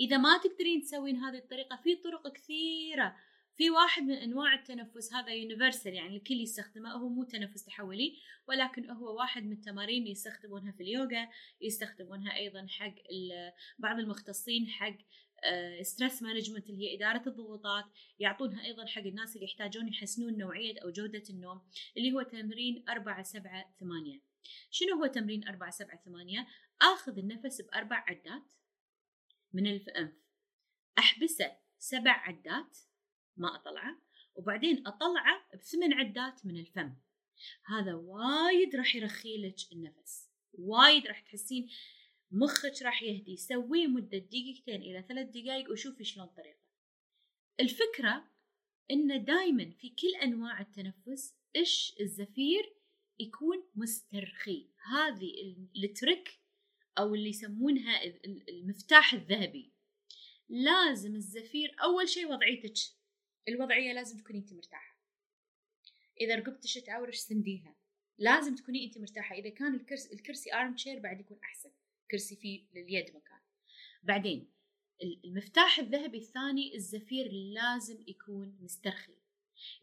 إذا 0.00 0.16
ما 0.16 0.38
تقدرين 0.38 0.82
تسوين 0.82 1.16
هذه 1.16 1.38
الطريقة 1.38 1.76
في 1.76 1.96
طرق 1.96 2.32
كثيرة. 2.32 3.16
في 3.56 3.70
واحد 3.70 4.02
من 4.02 4.14
أنواع 4.14 4.54
التنفس 4.54 5.12
هذا 5.12 5.34
universal 5.34 5.94
يعني 5.94 6.16
الكل 6.16 6.40
يستخدمه 6.40 6.92
هو 6.92 7.08
مو 7.08 7.24
تنفس 7.24 7.64
تحولي 7.64 8.16
ولكن 8.48 8.90
هو 8.90 9.16
واحد 9.18 9.44
من 9.44 9.52
التمارين 9.52 10.06
يستخدمونها 10.06 10.72
في 10.72 10.82
اليوغا 10.82 11.28
يستخدمونها 11.60 12.36
أيضا 12.36 12.66
حق 12.66 12.94
بعض 13.78 13.98
المختصين 13.98 14.68
حق 14.68 14.96
stress 15.82 16.22
آه، 16.22 16.26
management 16.26 16.70
اللي 16.70 16.82
هي 16.82 16.96
إدارة 16.96 17.28
الضغوطات 17.28 17.84
يعطونها 18.18 18.64
أيضا 18.64 18.86
حق 18.86 19.02
الناس 19.02 19.36
اللي 19.36 19.46
يحتاجون 19.46 19.88
يحسنون 19.88 20.38
نوعية 20.38 20.74
أو 20.84 20.90
جودة 20.90 21.22
النوم 21.30 21.68
اللي 21.96 22.12
هو 22.12 22.22
تمرين 22.22 22.84
4 22.88 23.22
7 23.22 23.74
8 23.80 24.20
شنو 24.70 24.96
هو 24.96 25.06
تمرين 25.06 25.48
4 25.48 25.70
7 25.70 26.02
8 26.04 26.46
آخذ 26.82 27.18
النفس 27.18 27.60
بأربع 27.60 28.04
عدات 28.08 28.52
من 29.52 29.66
الانف 29.66 30.12
أحبسه 30.98 31.56
سبع 31.78 32.10
عدات 32.10 32.78
ما 33.36 33.54
أطلعه 33.54 34.02
وبعدين 34.34 34.86
أطلعه 34.86 35.48
بثمان 35.54 35.92
عدات 35.92 36.46
من 36.46 36.56
الفم. 36.56 36.94
هذا 37.66 37.94
وايد 37.94 38.76
راح 38.76 38.96
يرخي 38.96 39.36
لك 39.36 39.72
النفس. 39.72 40.30
وايد 40.52 41.06
راح 41.06 41.20
تحسين 41.20 41.68
مخك 42.30 42.82
راح 42.82 43.02
يهدي. 43.02 43.36
سويه 43.36 43.86
مدة 43.86 44.18
دقيقتين 44.18 44.82
إلى 44.82 45.04
ثلاث 45.08 45.28
دقائق 45.28 45.70
وشوفي 45.70 46.04
شلون 46.04 46.26
طريقة. 46.26 46.60
الفكرة 47.60 48.30
إن 48.90 49.24
دايما 49.24 49.70
في 49.70 49.88
كل 49.88 50.14
أنواع 50.22 50.60
التنفس 50.60 51.34
إيش 51.56 51.94
الزفير 52.00 52.74
يكون 53.18 53.70
مسترخي. 53.74 54.70
هذه 54.92 55.56
الترك 55.84 56.40
أو 56.98 57.14
اللي 57.14 57.28
يسمونها 57.28 58.02
المفتاح 58.48 59.14
الذهبي. 59.14 59.72
لازم 60.48 61.14
الزفير 61.14 61.76
أول 61.82 62.08
شيء 62.08 62.32
وضعيتك 62.32 62.74
الوضعية 63.50 63.92
لازم 63.92 64.18
تكوني 64.18 64.38
أنت 64.38 64.52
مرتاحة. 64.52 65.00
إذا 66.20 66.34
رقبتش 66.34 66.74
تعورش 66.74 67.16
سنديها 67.16 67.76
لازم 68.18 68.54
تكوني 68.54 68.84
أنت 68.84 68.98
مرتاحة. 68.98 69.34
إذا 69.34 69.50
كان 69.50 69.74
الكرسي 69.74 70.12
الكرسي 70.12 70.54
أرم 70.54 70.74
تشير 70.74 70.98
بعد 70.98 71.20
يكون 71.20 71.38
أحسن. 71.44 71.70
كرسي 72.10 72.36
فيه 72.36 72.66
لليد 72.74 73.16
مكان. 73.16 73.40
بعدين 74.02 74.52
المفتاح 75.24 75.78
الذهبي 75.78 76.18
الثاني 76.18 76.74
الزفير 76.74 77.32
لازم 77.32 78.04
يكون 78.08 78.58
مسترخي. 78.60 79.18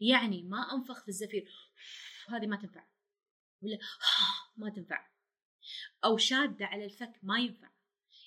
يعني 0.00 0.42
ما 0.42 0.74
أنفخ 0.74 1.02
في 1.02 1.08
الزفير 1.08 1.52
هذه 2.28 2.46
ما 2.46 2.56
تنفع. 2.56 2.86
ولا 3.62 3.78
ما 4.56 4.70
تنفع. 4.70 5.08
أو 6.04 6.16
شادة 6.16 6.66
على 6.66 6.84
الفك 6.84 7.12
ما 7.22 7.38
ينفع. 7.38 7.70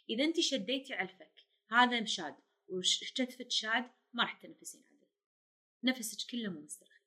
إذا 0.09 0.23
أنت 0.23 0.39
شديتي 0.39 0.93
على 0.93 1.09
الفك 1.09 1.45
هذا 1.71 2.05
شاد 2.05 2.35
وكتفك 2.67 3.51
شاد 3.51 3.91
ما 4.13 4.23
راح 4.23 4.41
تنفسين. 4.41 4.90
نفسك 5.83 6.31
كله 6.31 6.49
مو 6.49 6.61
مسترخي. 6.61 7.01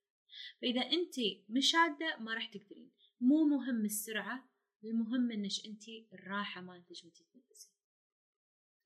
فإذا 0.63 0.81
أنت 0.81 1.15
مش 1.49 1.71
شاده 1.71 2.17
ما 2.21 2.35
راح 2.35 2.47
تقدرين. 2.47 2.91
مو 3.21 3.45
مهم 3.45 3.85
السرعة 3.85 4.49
المهم 4.85 5.31
إنك 5.31 5.67
أنت 5.67 5.89
الراحة 6.13 6.61
مالتك 6.61 7.05
وأنت 7.05 7.17
تنفسين 7.17 7.73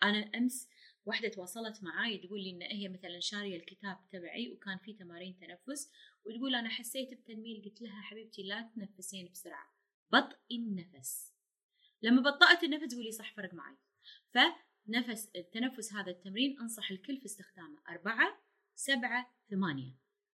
أنا 0.02 0.18
أمس 0.18 0.68
واحدة 1.04 1.28
تواصلت 1.28 1.82
معاي 1.82 2.18
تقول 2.18 2.42
لي 2.42 2.50
إن 2.50 2.62
هي 2.62 2.88
مثلا 2.88 3.20
شارية 3.20 3.56
الكتاب 3.56 3.98
تبعي 4.12 4.50
وكان 4.50 4.78
في 4.78 4.92
تمارين 4.92 5.38
تنفس 5.38 5.92
وتقول 6.24 6.54
أنا 6.54 6.68
حسيت 6.68 7.14
بتنميل 7.14 7.62
قلت 7.64 7.82
لها 7.82 8.02
حبيبتي 8.02 8.42
لا 8.42 8.70
تنفسين 8.76 9.28
بسرعة. 9.32 9.74
بطئي 10.12 10.56
النفس. 10.56 11.34
لما 12.02 12.22
بطأت 12.22 12.64
النفس 12.64 12.86
تقولي 12.94 13.12
صح 13.12 13.34
فرق 13.34 13.54
معي 13.54 13.76
فنفس 14.32 15.30
التنفس 15.36 15.92
هذا 15.92 16.10
التمرين 16.10 16.60
أنصح 16.60 16.90
الكل 16.90 17.16
في 17.16 17.26
استخدامه. 17.26 17.82
أربعة 17.88 18.37
سبعة 18.78 19.34
ثمانية. 19.50 19.92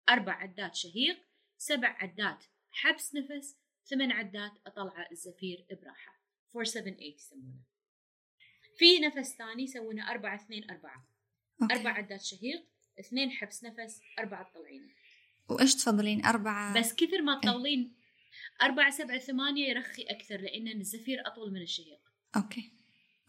أربع 0.09 0.33
عدات 0.33 0.75
شهيق 0.75 1.17
سبع 1.59 1.89
عدات 1.89 2.45
حبس 2.71 3.15
نفس 3.15 3.57
ثمان 3.85 4.13
عدات 4.13 4.53
أطلع 4.67 5.09
الزفير 5.13 5.67
براحة. 5.71 6.23
478 6.57 7.15
يسمونه. 7.15 7.63
في 8.77 8.99
نفس 8.99 9.37
ثاني 9.37 9.63
يسوونه 9.63 10.11
أربعة 10.11 10.35
اثنين 10.35 10.71
أربعة. 10.71 11.09
okay. 11.63 11.75
أربع 11.75 11.91
عدات 11.91 12.23
شهيق 12.23 12.67
اثنين 13.01 13.31
حبس 13.31 13.65
نفس 13.65 14.01
أربعة 14.19 14.51
تطلعين. 14.51 14.95
وإيش 15.49 15.75
تفضلين؟ 15.75 16.25
أربعة 16.25 16.79
بس 16.79 16.95
كثر 16.95 17.23
ما 17.23 17.41
تطولين 17.41 17.97
أربعة 18.63 18.91
سبعة 18.91 19.19
ثمانية 19.19 19.69
يرخي 19.69 20.03
أكثر 20.03 20.37
لأن 20.37 20.69
الزفير 20.69 21.27
أطول 21.27 21.53
من 21.53 21.63
الشهيق. 21.63 22.01
okay. 22.37 22.73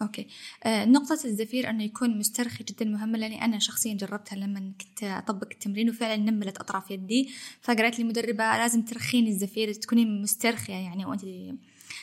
okay. 0.02 0.28
آه 0.64 0.86
نقطة 0.86 1.20
الزفير 1.26 1.70
أنه 1.70 1.84
يكون 1.84 2.18
مسترخي 2.20 2.64
جدا 2.64 2.86
مهمة 2.86 3.18
لأني 3.18 3.46
أنا 3.46 3.60
شخصيا 3.60 3.94
جربتها 3.94 4.36
لما 4.36 4.74
كنت 4.82 5.04
أطبق 5.04 5.48
التمرين 5.52 5.90
وفعلا 5.90 6.16
نملت 6.16 6.58
أطراف 6.58 6.92
يدي. 6.92 7.30
فقالت 7.62 8.00
لي 8.00 8.04
مدربة 8.04 8.58
لازم 8.58 8.82
ترخين 8.82 9.28
الزفير 9.28 9.74
تكونين 9.74 10.22
مسترخية 10.22 10.74
يعني 10.74 11.06
وانت 11.06 11.26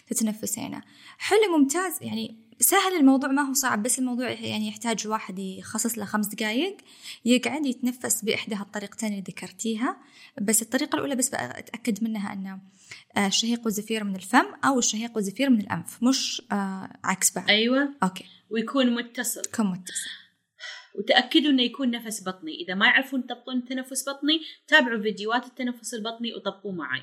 تتنفسينه 0.07 0.83
حلو 1.19 1.59
ممتاز. 1.59 1.93
يعني 2.03 2.50
سهل 2.61 2.97
الموضوع 3.01 3.31
ما 3.31 3.43
هو 3.43 3.53
صعب 3.53 3.83
بس 3.83 3.99
الموضوع 3.99 4.31
يعني 4.31 4.69
يحتاج 4.69 5.03
الواحد 5.05 5.39
يخصص 5.39 5.99
له 5.99 6.05
خمس 6.05 6.27
دقايق 6.27 6.77
يقعد 7.25 7.67
يتنفس 7.67 8.25
بإحدى 8.25 8.55
هالطريقتين 8.55 9.09
اللي 9.09 9.25
ذكرتيها. 9.29 9.97
بس 10.41 10.63
الطريقة 10.63 10.97
الأولى 10.97 11.17
بس 11.17 11.35
أتأكد 11.35 12.05
منها 12.05 12.33
أنه 12.33 12.59
آه، 13.17 13.27
الشهيق 13.27 13.61
والزفير 13.65 14.05
من 14.05 14.17
الفم 14.17 14.47
أو 14.65 14.79
الشهيق 14.79 15.17
والزفير 15.17 15.51
من 15.51 15.61
الأنف 15.61 16.03
مش 16.03 16.43
آه، 16.53 16.97
عكس 17.05 17.35
بعض. 17.35 17.51
أيوة. 17.51 17.95
أوكي. 18.03 18.25
ويكون 18.51 18.95
متصل. 18.95 19.43
يكون 19.53 19.67
متصل. 19.67 20.11
وتأكدوا 20.99 21.51
إنه 21.51 21.63
يكون 21.63 21.91
نفس 21.91 22.29
بطني. 22.29 22.55
إذا 22.65 22.75
ما 22.75 22.87
يعرفون 22.87 23.27
تطبقون 23.27 23.65
تنفس 23.65 24.09
بطني 24.09 24.41
تابعوا 24.69 25.03
فيديوهات 25.03 25.47
التنفس 25.47 25.95
البطني 25.95 26.35
وطبقوه 26.35 26.73
معي 26.73 27.03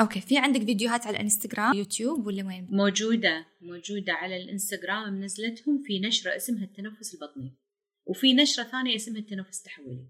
okay 0.00 0.20
في 0.20 0.38
عندك 0.38 0.64
فيديوهات 0.64 1.06
على 1.06 1.16
الإنستغرام 1.16 1.74
يوتيوب 1.74 2.26
ولا 2.26 2.46
وين؟ 2.46 2.68
موجودة 2.70 3.46
موجودة 3.60 4.12
على 4.12 4.36
الإنستغرام 4.36 5.12
منزلتهم 5.12 5.82
في 5.82 6.00
نشرة 6.00 6.36
اسمها 6.36 6.64
التنفس 6.64 7.14
البطني 7.14 7.52
وفي 8.06 8.34
نشرة 8.34 8.64
ثانية 8.64 8.96
اسمها 8.96 9.18
التنفس 9.18 9.58
التحولي. 9.58 10.06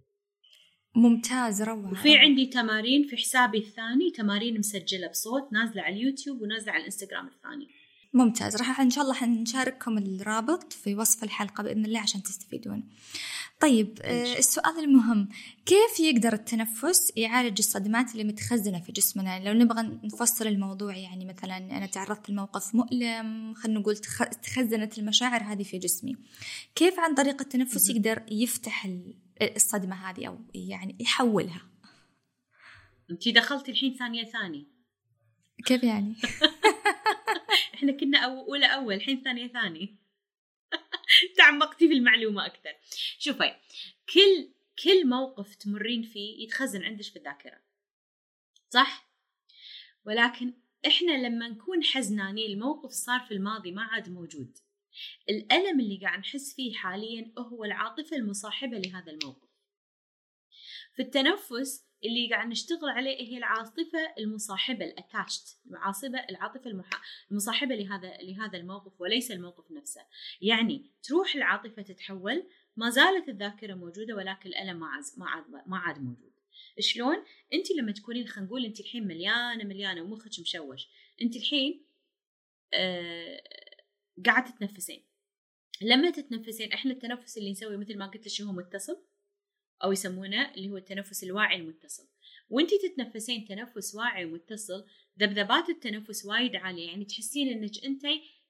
ممتاز 0.95 1.63
روعة. 1.63 1.91
وفي 1.93 2.17
عندي 2.17 2.47
تمارين 2.47 3.07
في 3.07 3.17
حسابي 3.17 3.59
الثاني 3.59 4.11
تمارين 4.11 4.59
مسجلة 4.59 5.09
بصوت 5.09 5.53
نازلة 5.53 5.83
على 5.83 5.97
اليوتيوب 5.97 6.43
ونازلة 6.43 6.73
على 6.73 6.81
الإنستغرام 6.81 7.27
الثاني. 7.27 7.69
ممتاز. 8.15 8.57
راح 8.57 8.81
إن 8.81 8.91
شاء 8.91 9.05
الله 9.05 9.15
حنشارككم 9.15 9.99
الرابط 9.99 10.73
في 10.73 10.95
وصف 10.95 11.25
الحلقة 11.25 11.63
بإذن 11.63 11.85
الله 11.85 12.01
عشان 12.01 12.23
تستفيدون. 12.23 12.89
طيب 13.61 13.99
آه، 14.03 14.39
السؤال 14.39 14.79
المهم 14.79 15.29
كيف 15.67 16.01
يقدر 16.01 16.33
التنفس 16.33 17.13
يعالج 17.17 17.59
الصدمات 17.59 18.13
اللي 18.13 18.25
متخزنة 18.25 18.81
في 18.81 18.93
جسمنا؟ 18.93 19.41
لو 19.41 19.53
نبغى 19.53 19.83
نفصل 20.05 20.47
الموضوع 20.47 20.97
يعني 20.97 21.25
مثلا 21.25 21.57
أنا 21.57 21.87
تعرضت 21.87 22.31
لموقف 22.31 22.75
مؤلم 22.75 23.55
خلينا 23.55 23.81
نقول 23.81 23.97
تخزنت 24.43 24.99
المشاعر 24.99 25.43
هذه 25.43 25.63
في 25.63 25.79
جسمي. 25.79 26.17
كيف 26.75 26.99
عن 26.99 27.15
طريق 27.15 27.41
التنفس 27.41 27.91
يقدر 27.91 28.23
يفتح 28.31 28.89
الصدمة 29.43 30.11
هذه 30.11 30.27
أو 30.27 30.39
يعني 30.55 30.97
يحولها؟ 31.01 31.63
انت 33.11 33.29
دخلتي 33.29 33.71
الحين 33.71 33.95
ثانية 33.95 34.25
ثاني 34.25 34.67
كيف 35.65 35.83
يعني؟ 35.83 36.15
إحنا 37.83 37.93
كنا 37.93 38.19
أولى 38.19 38.67
أول 38.67 38.95
الحين 38.95 39.23
ثانية 39.23 39.47
ثاني 39.49 39.97
تعمقتي 41.39 41.89
في 41.89 41.95
المعلومة 41.95 42.47
أكثر. 42.47 42.75
شوفي 43.19 43.57
كل 44.15 44.49
كل 44.85 45.09
موقف 45.09 45.55
تمرين 45.55 46.03
فيه 46.03 46.45
يتخزن 46.45 46.85
عندك 46.85 47.05
في 47.05 47.17
الذاكرة. 47.17 47.61
صح؟ 48.71 49.09
ولكن 50.05 50.55
إحنا 50.87 51.13
لما 51.27 51.49
نكون 51.49 51.85
حزنانين 51.85 52.51
الموقف 52.51 52.91
صار 52.91 53.21
في 53.21 53.35
الماضي 53.35 53.73
ما 53.73 53.83
عاد 53.83 54.09
موجود. 54.09 54.59
الألم 55.29 55.81
اللي 55.81 55.99
قاعد 56.03 56.19
نحس 56.19 56.55
فيه 56.55 56.75
حاليا 56.75 57.33
هو 57.39 57.65
العاطفة 57.65 58.17
المصاحبة 58.17 58.79
لهذا 58.79 59.13
الموقف. 59.13 59.49
في 60.95 61.03
التنفس 61.03 61.85
اللي 62.05 62.29
قاعد 62.31 62.49
نشتغل 62.49 62.89
عليه 62.89 63.29
هي 63.29 63.39
العاطفه 63.39 64.15
المصاحبة 64.19 64.85
الاتاتشت 64.85 65.59
العاصفة 65.71 66.27
العاطفة 66.31 66.71
المح... 66.71 66.89
المصاحبة 67.31 67.75
لهذا 67.75 68.17
لهذا 68.17 68.59
الموقف 68.59 69.01
وليس 69.01 69.31
الموقف 69.31 69.71
نفسه. 69.71 70.01
يعني 70.41 70.91
تروح 71.03 71.35
العاطفة 71.35 71.83
تتحول 71.83 72.49
ما 72.77 72.91
زالت 72.91 73.29
الذاكرة 73.29 73.75
موجودة 73.75 74.15
ولكن 74.15 74.49
الألم 74.49 74.81
ما 74.81 74.89
ما 75.17 75.29
عاد 75.29 75.45
ما 75.67 75.79
عاد 75.79 75.99
موجود. 75.99 76.33
شلون؟ 76.81 77.17
أنت 77.53 77.71
لما 77.71 77.93
تكونين 77.93 78.27
خلينا 78.27 78.47
نقول 78.47 78.65
أنت 78.65 78.81
الحين 78.81 79.07
مليانة 79.07 79.65
مليانة 79.65 80.03
ومخك 80.03 80.41
مشوش 80.41 80.89
أنت 81.23 81.37
الحين 81.37 81.87
آه 82.75 83.43
قاعدة 84.27 84.51
تتنفسين. 84.51 85.05
لما 85.83 86.11
تتنفسين 86.11 86.73
إحنا 86.73 86.93
التنفس 86.93 87.39
اللي 87.39 87.51
نسويه 87.51 87.77
مثل 87.77 87.99
ما 87.99 88.07
قلت 88.07 88.41
لك 88.41 88.47
هو 88.47 88.53
متصل. 88.53 89.05
أو 89.85 89.93
يسمونه 89.93 90.55
اللي 90.55 90.71
هو 90.71 90.77
التنفس 90.77 91.25
الواعي 91.25 91.57
المتصل. 91.57 92.09
وإنتي 92.51 92.75
تتنفسين 92.79 93.45
تنفس 93.45 93.95
واعي 93.95 94.25
ومتصل 94.25 94.87
ذبذبات 95.21 95.69
التنفس 95.69 96.25
وايد 96.25 96.57
عالية. 96.57 96.87
يعني 96.87 97.05
تحسين 97.05 97.49
إنك 97.49 97.85
انت 97.85 98.03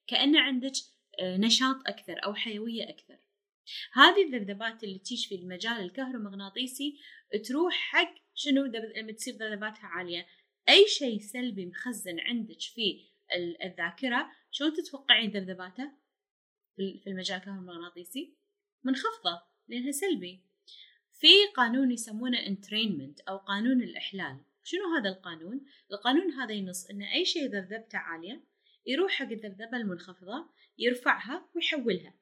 كأن 0.07 0.37
عندك 0.37 0.73
آه، 1.21 1.37
نشاط 1.37 1.77
أكثر 1.87 2.25
أو 2.25 2.35
حيوية 2.35 2.89
أكثر. 2.89 3.19
هذه 3.93 4.25
الذبذبات 4.25 4.85
اللي 4.85 4.99
تيجي 4.99 5.29
في 5.29 5.35
المجال 5.35 5.81
الكهرومغناطيسي 5.81 6.99
تروح 7.45 7.75
حق 7.75 8.15
شنو؟ 8.35 8.65
لما 8.97 9.13
تصير 9.13 9.35
ذبذباتها 9.35 9.87
عالية. 9.87 10.27
أي 10.69 10.87
شيء 10.89 11.21
سلبي 11.21 11.67
مخزن 11.67 12.21
عندك 12.21 12.61
في 12.61 13.05
الذاكرة 13.65 14.31
شلون 14.51 14.73
تتوقعين 14.73 15.31
ذبذباته 15.31 15.93
في 16.77 17.03
المجال 17.07 17.37
الكهرومغناطيسي؟ 17.37 18.37
منخفضة 18.85 19.43
لأنها 19.69 19.93
سلبي. 19.93 20.52
في 21.23 21.47
قانون 21.57 21.91
يسمونه 21.91 22.47
انترينمنت 22.47 23.21
أو 23.21 23.37
قانون 23.37 23.83
الإحلال. 23.83 24.41
شنو 24.65 24.97
هذا 24.97 25.09
القانون؟ 25.09 25.67
القانون 25.93 26.33
هذا 26.33 26.53
ينص 26.53 26.91
أن 26.91 27.03
أي 27.03 27.25
شيء 27.25 27.47
ذبذبته 27.47 27.99
عالية 27.99 28.45
يروح 28.87 29.13
حق 29.13 29.29
الذبذبة 29.29 29.77
المنخفضة 29.77 30.51
يرفعها 30.79 31.49
ويحولها. 31.55 32.15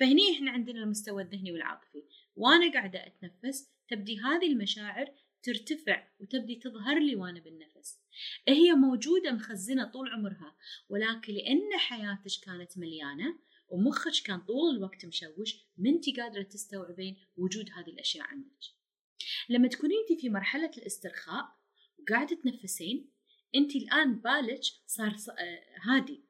فهني 0.00 0.32
إحنا 0.34 0.50
عندنا 0.50 0.82
المستوى 0.82 1.22
الذهني 1.22 1.52
والعاطفي. 1.52 2.02
وأنا 2.36 2.72
قاعدة 2.72 3.06
أتنفس 3.06 3.72
تبدي 3.88 4.18
هذه 4.18 4.52
المشاعر 4.52 5.14
ترتفع 5.42 6.08
وتبدي 6.20 6.56
تظهر 6.56 6.98
لي 6.98 7.16
وأنا 7.16 7.40
بالنفس. 7.40 8.00
هي 8.48 8.72
موجودة 8.72 9.32
مخزنة 9.32 9.84
طول 9.84 10.08
عمرها 10.08 10.56
ولكن 10.88 11.32
لأن 11.32 11.78
حياتك 11.78 12.44
كانت 12.44 12.78
مليانة 12.78 13.38
ومخك 13.68 14.22
كان 14.24 14.40
طول 14.40 14.76
الوقت 14.76 15.06
مشوش 15.06 15.56
ما 15.78 15.90
انت 15.90 16.20
قادرة 16.20 16.42
تستوعبين 16.42 17.16
وجود 17.36 17.70
هذه 17.70 17.90
الأشياء 17.90 18.26
عندك. 18.26 18.64
لما 19.48 19.68
تكونين 19.68 19.98
انت 20.10 20.20
في 20.20 20.28
مرحلة 20.28 20.70
الاسترخاء 20.78 21.44
وقاعدة 21.98 22.36
تنفسين 22.36 23.10
انت 23.54 23.76
الآن 23.76 24.20
بالك 24.20 24.60
صار 24.86 25.16
آه، 25.38 25.60
هادي. 25.82 26.24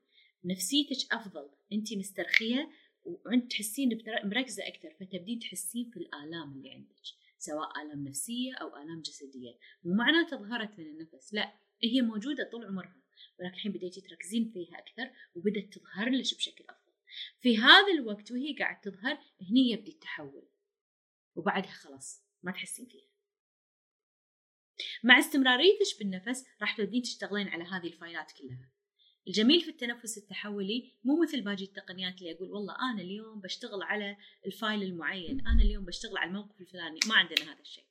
نفسيتك 0.44 1.12
أفضل. 1.12 1.51
انت 1.72 1.92
مسترخية 1.94 2.70
وانت 3.05 3.51
تحسين 3.51 4.03
مركزة 4.24 4.68
أكثر 4.68 4.94
فتبدين 5.01 5.38
تحسين 5.38 5.90
في 5.90 5.96
الآلام 5.96 6.53
اللي 6.53 6.72
عندك 6.72 6.96
سواء 7.38 7.83
آلام 7.83 8.05
نفسية 8.05 8.55
أو 8.55 8.77
آلام 8.77 9.01
جسدية. 9.01 9.59
مو 9.85 9.94
معناته 9.94 10.37
ظهرت 10.37 10.79
من 10.79 10.87
النفس 10.87 11.35
لا 11.35 11.53
هي 11.83 12.03
موجودة 12.03 12.48
طول 12.53 12.64
عمرها 12.64 13.03
ولكن 13.40 13.55
الحين 13.55 13.72
بديتي 13.72 14.01
تركزين 14.01 14.51
فيها 14.51 14.79
أكثر 14.79 15.11
وبدت 15.35 15.74
تظهر 15.74 16.09
لك 16.09 16.37
بشكل 16.37 16.64
أفضل. 16.68 16.78
في 17.40 17.59
هذا 17.59 17.92
الوقت 17.92 18.31
وهي 18.31 18.57
قاعد 18.59 18.81
تظهر 18.81 19.18
هني 19.50 19.70
يبدي 19.70 19.90
التحول. 19.90 20.48
وبعدها 21.35 21.70
خلاص 21.70 22.24
ما 22.42 22.52
تحسين 22.52 22.87
فيها. 22.87 23.09
مع 25.04 25.18
استمراريتك 25.18 25.98
بالنفس 25.98 26.46
راح 26.61 26.76
تبدين 26.76 27.02
تشتغلين 27.02 27.48
على 27.48 27.64
هذه 27.64 27.87
الفايلات 27.87 28.33
كلها. 28.33 28.72
الجميل 29.28 29.61
في 29.61 29.70
التنفس 29.70 30.18
التحولي 30.18 30.92
مو 31.04 31.22
مثل 31.22 31.40
باقي 31.40 31.64
التقنيات 31.64 32.18
اللي 32.18 32.33
أقول 32.33 32.50
والله 32.50 32.74
أنا 32.92 33.02
اليوم 33.02 33.40
بشتغل 33.40 33.83
على 33.83 34.16
الفايل 34.46 34.83
المعين 34.83 35.46
أنا 35.46 35.62
اليوم 35.62 35.85
بشتغل 35.85 36.16
على 36.16 36.28
الموقف 36.28 36.61
الفلاني. 36.61 37.00
ما 37.07 37.14
عندنا 37.14 37.52
هذا 37.52 37.61
الشيء. 37.61 37.85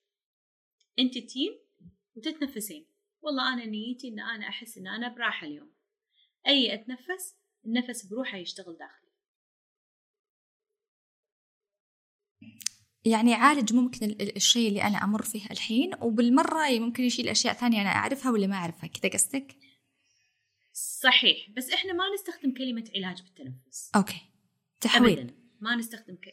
أنت 0.99 1.17
تيين 1.17 1.59
وتتنفسين. 2.15 2.87
والله 3.21 3.53
أنا 3.53 3.65
نيتي 3.65 4.07
إن 4.07 4.19
أنا 4.19 4.47
أحس 4.47 4.77
إن 4.77 4.87
أنا 4.87 5.07
براحة 5.07 5.47
اليوم. 5.47 5.73
أي 6.47 6.73
أتنفس 6.73 7.35
النفس 7.65 8.05
بروحه 8.05 8.37
يشتغل 8.37 8.77
داخلي. 8.77 9.06
يعني 13.05 13.31
يعالج 13.31 13.73
ممكن 13.73 14.15
الشيء 14.21 14.67
اللي 14.67 14.83
أنا 14.83 15.03
أمر 15.03 15.21
فيه 15.21 15.45
الحين 15.51 15.91
وبالمرة 16.01 16.79
ممكن 16.79 17.03
يشيل 17.03 17.27
أشياء 17.27 17.53
ثانية 17.53 17.81
أنا 17.81 17.89
أعرفها 17.89 18.31
ولا 18.31 18.47
ما 18.47 18.55
أعرفها. 18.55 18.87
كذا 18.87 19.11
قصدك؟ 19.11 19.55
صحيح 20.73 21.49
بس 21.49 21.71
إحنا 21.71 21.93
ما 21.93 22.03
نستخدم 22.13 22.53
كلمة 22.53 22.83
علاج 22.95 23.21
بالتنفس. 23.21 23.91
okay. 23.95 24.21
تحويل. 24.81 25.19
أبداً. 25.19 25.33
ما 25.61 25.75
نستخدم 25.75 26.15
ك... 26.15 26.27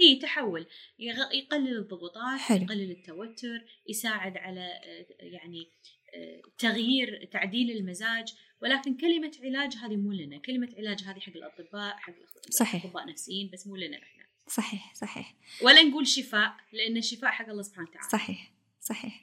إي 0.00 0.18
تحول. 0.22 0.66
يغ... 0.98 1.32
يقلل 1.34 1.78
الضغوطات 1.78 2.40
حلو. 2.40 2.62
يقلل 2.62 2.90
التوتر 2.90 3.64
يساعد 3.88 4.36
على 4.36 4.60
آه، 4.60 5.06
يعني 5.20 5.70
آه، 6.14 6.42
تغيير 6.58 7.28
تعديل 7.32 7.70
المزاج. 7.70 8.34
ولكن 8.62 8.96
كلمة 8.96 9.32
علاج 9.42 9.76
هذه 9.76 9.96
مو 9.96 10.12
لنا. 10.12 10.38
كلمة 10.38 10.68
علاج 10.78 11.02
هذه 11.02 11.20
حق 11.20 11.32
الأطباء 11.36 11.96
حق 11.96 12.14
صحيح. 12.50 12.84
أطباء 12.84 13.06
نفسيين 13.06 13.50
بس 13.52 13.66
مو 13.66 13.76
لنا 13.76 13.96
إحنا. 13.96 14.31
صحيح 14.48 14.94
صحيح. 14.94 15.34
ولا 15.62 15.82
نقول 15.82 16.06
شفاء 16.06 16.56
لأن 16.72 16.96
الشفاء 16.96 17.30
حق 17.30 17.48
الله 17.48 17.62
سبحانه 17.62 17.88
وتعالى. 17.88 18.08
صحيح 18.08 18.52
صحيح. 18.80 19.20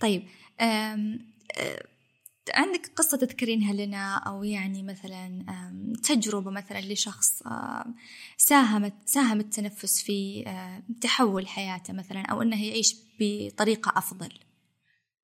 طيب 0.00 0.28
أم 0.60 1.32
أه 1.58 1.86
عندك 2.54 2.86
قصة 2.96 3.16
تذكرينها 3.18 3.72
لنا؟ 3.72 4.14
أو 4.18 4.44
يعني 4.44 4.82
مثلا 4.82 5.26
أم، 5.48 5.92
تجربة 5.92 6.50
مثلا 6.50 6.80
لشخص 6.80 7.42
أم، 7.46 7.94
ساهمت 8.36 8.94
ساهم 9.04 9.40
التنفس 9.40 10.02
في 10.02 10.44
أم، 10.46 10.82
تحول 11.00 11.48
حياته 11.48 11.92
مثلا 11.92 12.22
أو 12.22 12.42
أنه 12.42 12.64
يعيش 12.66 12.94
بطريقة 13.20 13.92
أفضل. 13.98 14.32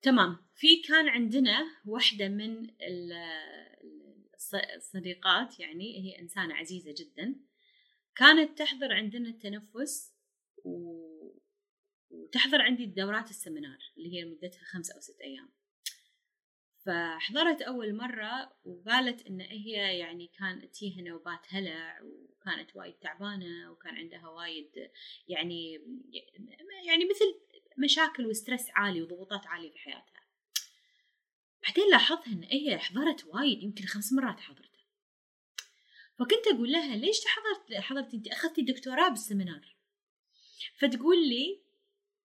تمام. 0.03 0.37
في 0.57 0.67
كان 0.89 1.09
عندنا 1.09 1.59
واحدة 1.87 2.29
من 2.29 2.65
ال- 2.65 3.13
الص- 4.37 4.77
الصديقات 4.77 5.61
يعني 5.61 5.85
هي 6.05 6.23
إنسانة 6.23 6.55
عزيزة 6.55 6.95
جدا. 6.99 7.35
كانت 8.19 8.59
تحضر 8.59 8.93
عندنا 8.93 9.29
التنفس 9.29 10.15
و... 10.65 10.99
وتحضر 12.11 12.63
عندي 12.63 12.87
دورات 12.87 13.31
السمينار 13.31 13.79
اللي 13.97 14.15
هي 14.15 14.25
مدتها 14.25 14.65
خمس 14.65 14.91
أو 14.91 15.01
ست 15.01 15.21
أيام. 15.21 15.49
فحضرت 16.87 17.63
أول 17.63 17.95
مرة 17.95 18.53
وقالت 18.65 19.27
إن 19.27 19.41
هي 19.41 19.99
يعني 19.99 20.27
كان 20.27 20.71
تيها 20.71 21.03
نوبات 21.03 21.41
هلع 21.49 22.01
وكانت 22.03 22.77
وايد 22.77 22.95
تعبانة 22.95 23.71
وكان 23.71 23.95
عندها 23.95 24.29
وايد 24.29 24.91
يعني 25.29 25.73
يعني 26.87 27.05
مثل 27.05 27.41
مشاكل 27.79 28.27
وستريس 28.27 28.67
عالي 28.75 29.03
وضغوطات 29.03 29.47
عالية 29.47 29.71
في 29.71 29.79
حياتها. 29.79 30.23
بعدين 31.63 31.91
لاحظت 31.91 32.27
إن 32.27 32.43
هي 32.43 32.79
حضرت 32.79 33.25
وايد 33.25 33.63
يمكن 33.63 33.85
خمس 33.85 34.13
مرات 34.13 34.41
حضرتها 34.41 34.68
فكنت 36.19 36.47
أقول 36.55 36.73
لها 36.73 36.97
ليش 36.97 37.21
حضرت 37.27 37.81
حضرتي 37.83 38.17
أنت؟ 38.17 38.29
أخذتي 38.29 38.63
دكتوراه 38.63 39.09
بالسمينار 39.09 39.77
فتقول 40.79 41.29
لي 41.29 41.61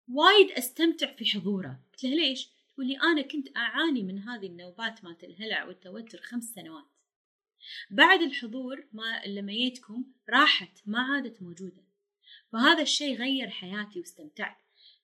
وايد 0.09 0.51
أستمتع 0.51 1.13
في 1.13 1.25
حضوره 1.25 1.81
قلت 1.93 2.05
لها 2.05 2.15
ليش؟ 2.15 2.49
تقول 2.75 2.87
لي 2.87 2.99
أنا 3.01 3.23
كنت 3.23 3.57
أعاني 3.57 4.03
من 4.03 4.19
هذه 4.19 4.47
النوبات 4.47 5.05
مالت 5.05 5.25
الهلع 5.25 5.65
والتوتر 5.65 6.21
خمس 6.23 6.45
سنوات. 6.45 6.85
بعد 7.91 8.23
الحضور 8.23 8.89
ما 8.93 9.23
لما 9.27 9.53
جيتكم 9.53 10.05
راحت 10.31 10.83
ما 10.87 11.01
عادت 11.01 11.43
موجودة. 11.43 11.85
فهذا 12.53 12.83
الشيء 12.83 13.17
غير 13.17 13.51
حياتي 13.51 13.99
واستمتعت. 13.99 14.57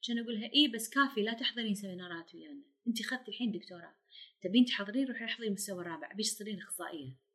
عشان 0.03 0.19
اقولها 0.19 0.51
اي 0.55 0.69
بس 0.69 0.89
كافي 0.89 1.23
لا 1.23 1.33
تحضرين 1.33 1.75
سيمينارات 1.75 2.35
ويانا. 2.35 2.63
أنت 2.87 3.01
اخذتي 3.01 3.31
الحين 3.31 3.53
دكتوراه. 3.53 3.95
تبين 4.43 4.65
تحضرين 4.65 5.09
روحي 5.09 5.25
احضري 5.25 5.49
المستوى 5.49 5.81
الرابع 5.81 6.13
بحيث 6.13 6.35
تصيرين 6.35 6.63
أخصائية. 6.63 7.26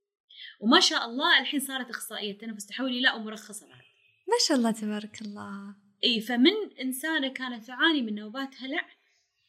وما 0.59 0.79
شاء 0.79 1.05
الله 1.05 1.39
الحين 1.39 1.59
صارت 1.59 1.89
إخصائية 1.89 2.37
تنفس 2.37 2.65
تحولي 2.65 3.01
لا 3.01 3.13
ومرخصه 3.13 3.67
بعد. 3.67 3.81
ما 4.27 4.37
شاء 4.47 4.57
الله 4.57 4.71
تبارك 4.71 5.21
الله. 5.21 5.75
إي 6.03 6.21
فمن 6.21 6.77
إنسانة 6.81 7.27
كانت 7.27 7.67
تعاني 7.67 8.01
من 8.01 8.15
نوبات 8.15 8.55
هلع 8.61 8.89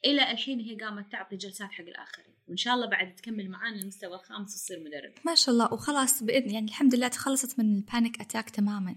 إلى 0.05 0.31
الحين 0.31 0.61
هي 0.61 0.77
قامت 0.77 1.13
تعطي 1.13 1.37
جلسات 1.37 1.71
حق 1.71 1.85
الآخرين. 1.85 2.33
وإن 2.49 2.57
شاء 2.57 2.75
الله 2.75 2.87
بعد 2.87 3.15
تكمل 3.15 3.51
معانا 3.51 3.81
المستوى 3.81 4.15
الخامس 4.15 4.55
وتصير 4.55 4.81
مدربه 4.81 5.15
ما 5.25 5.35
شاء 5.35 5.55
الله 5.55 5.73
وخلاص 5.73 6.23
بإذن 6.23 6.51
يعني 6.51 6.67
الحمد 6.67 6.95
لله 6.95 7.09
تخلصت 7.09 7.59
من 7.59 7.77
ال 7.77 7.84
panic 7.84 8.21
attack 8.21 8.51
تماما. 8.51 8.97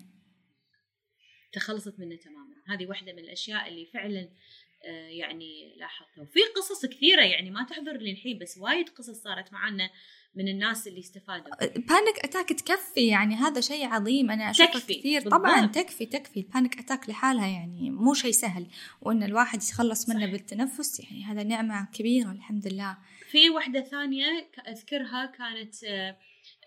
تخلصت 1.54 2.00
منه 2.00 2.16
تماما. 2.16 2.56
هذه 2.68 2.86
واحدة 2.86 3.14
من 3.14 3.20
الأشياء 3.20 3.68
اللي 3.68 3.86
فعلا 3.86 4.30
يعني 5.10 5.76
لاحظتها 5.78 6.22
وفي 6.22 6.40
قصص 6.56 6.86
كثيرة 6.86 7.22
يعني 7.22 7.52
ما 7.52 7.64
تحضر 7.64 7.98
لي 7.98 8.12
الحين 8.12 8.38
بس 8.40 8.58
وايد 8.58 8.90
قصص 8.90 9.24
صارت 9.24 9.54
معنا 9.54 9.90
من 10.36 10.48
الناس 10.48 10.88
اللي 10.88 11.00
استفادوا. 11.00 11.56
panic 11.60 12.20
attack 12.24 12.50
تكفي 12.50 13.08
يعني 13.08 13.36
هذا 13.36 13.62
شيء 13.62 13.86
عظيم. 13.86 14.32
أنا 14.32 14.50
أشوفه 14.50 14.80
كثير. 14.80 15.22
بالضبط. 15.24 15.34
طبعا 15.42 15.66
تكفي 15.66 16.06
تكفي. 16.06 16.40
ال 16.40 16.47
panic 16.47 16.80
attack 16.80 17.10
لحالها 17.10 17.48
يعني 17.48 17.90
مو 17.92 18.14
شيء 18.14 18.32
سهل. 18.32 18.68
وإن 19.02 19.24
الواحد 19.24 19.64
يتخلص 19.64 20.10
منه. 20.10 20.26
بالتنفس 20.32 21.00
يعني 21.00 21.24
هذا 21.24 21.44
نعمة 21.44 21.88
كبيرة 21.94 22.32
الحمد 22.32 22.68
لله. 22.68 22.98
في 23.32 23.50
واحدة 23.50 23.82
ثانية 23.82 24.40
ك- 24.40 24.68
أذكرها 24.68 25.26
كانت 25.26 25.84
آه، 25.84 26.18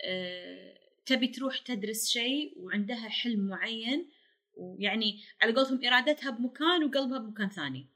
آه، 0.04 0.74
تبي 1.06 1.28
تروح 1.28 1.58
تدرس 1.58 2.08
شيء 2.08 2.52
وعندها 2.56 3.08
حلم 3.08 3.48
معين 3.48 4.08
ويعني 4.56 5.20
على 5.42 5.52
قولتهم 5.54 5.84
إرادتها 5.84 6.30
بمكان 6.30 6.84
وقلبها 6.84 7.18
بمكان 7.18 7.48
ثاني. 7.48 7.86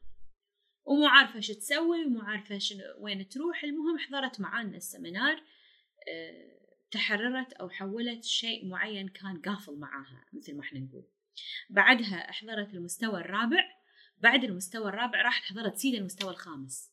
ومو 0.84 1.06
عارفة 1.06 1.40
شو 1.40 1.52
تسوي 1.52 2.04
ومو 2.04 2.20
عارفة 2.20 2.58
شنو 2.58 2.80
وين 2.98 3.28
تروح. 3.28 3.64
المهم 3.64 3.98
حضرت 3.98 4.40
معانا 4.40 4.76
السمينار 4.76 5.42
آه، 6.08 6.62
تحررت 6.90 7.52
أو 7.52 7.70
حولت 7.70 8.24
شيء 8.24 8.68
معين 8.68 9.08
كان 9.08 9.40
قافل 9.40 9.78
معاها 9.78 10.26
مثل 10.32 10.56
ما 10.56 10.60
إحنا 10.60 10.80
نقول. 10.80 11.04
بعدها 11.70 12.30
أحضرت 12.30 12.74
المستوى 12.74 13.20
الرابع. 13.20 13.64
بعد 14.18 14.44
المستوى 14.44 14.88
الرابع 14.88 15.22
راحت 15.22 15.42
حضرت 15.44 15.76
سيدا 15.76 15.98
المستوى 15.98 16.30
الخامس. 16.30 16.92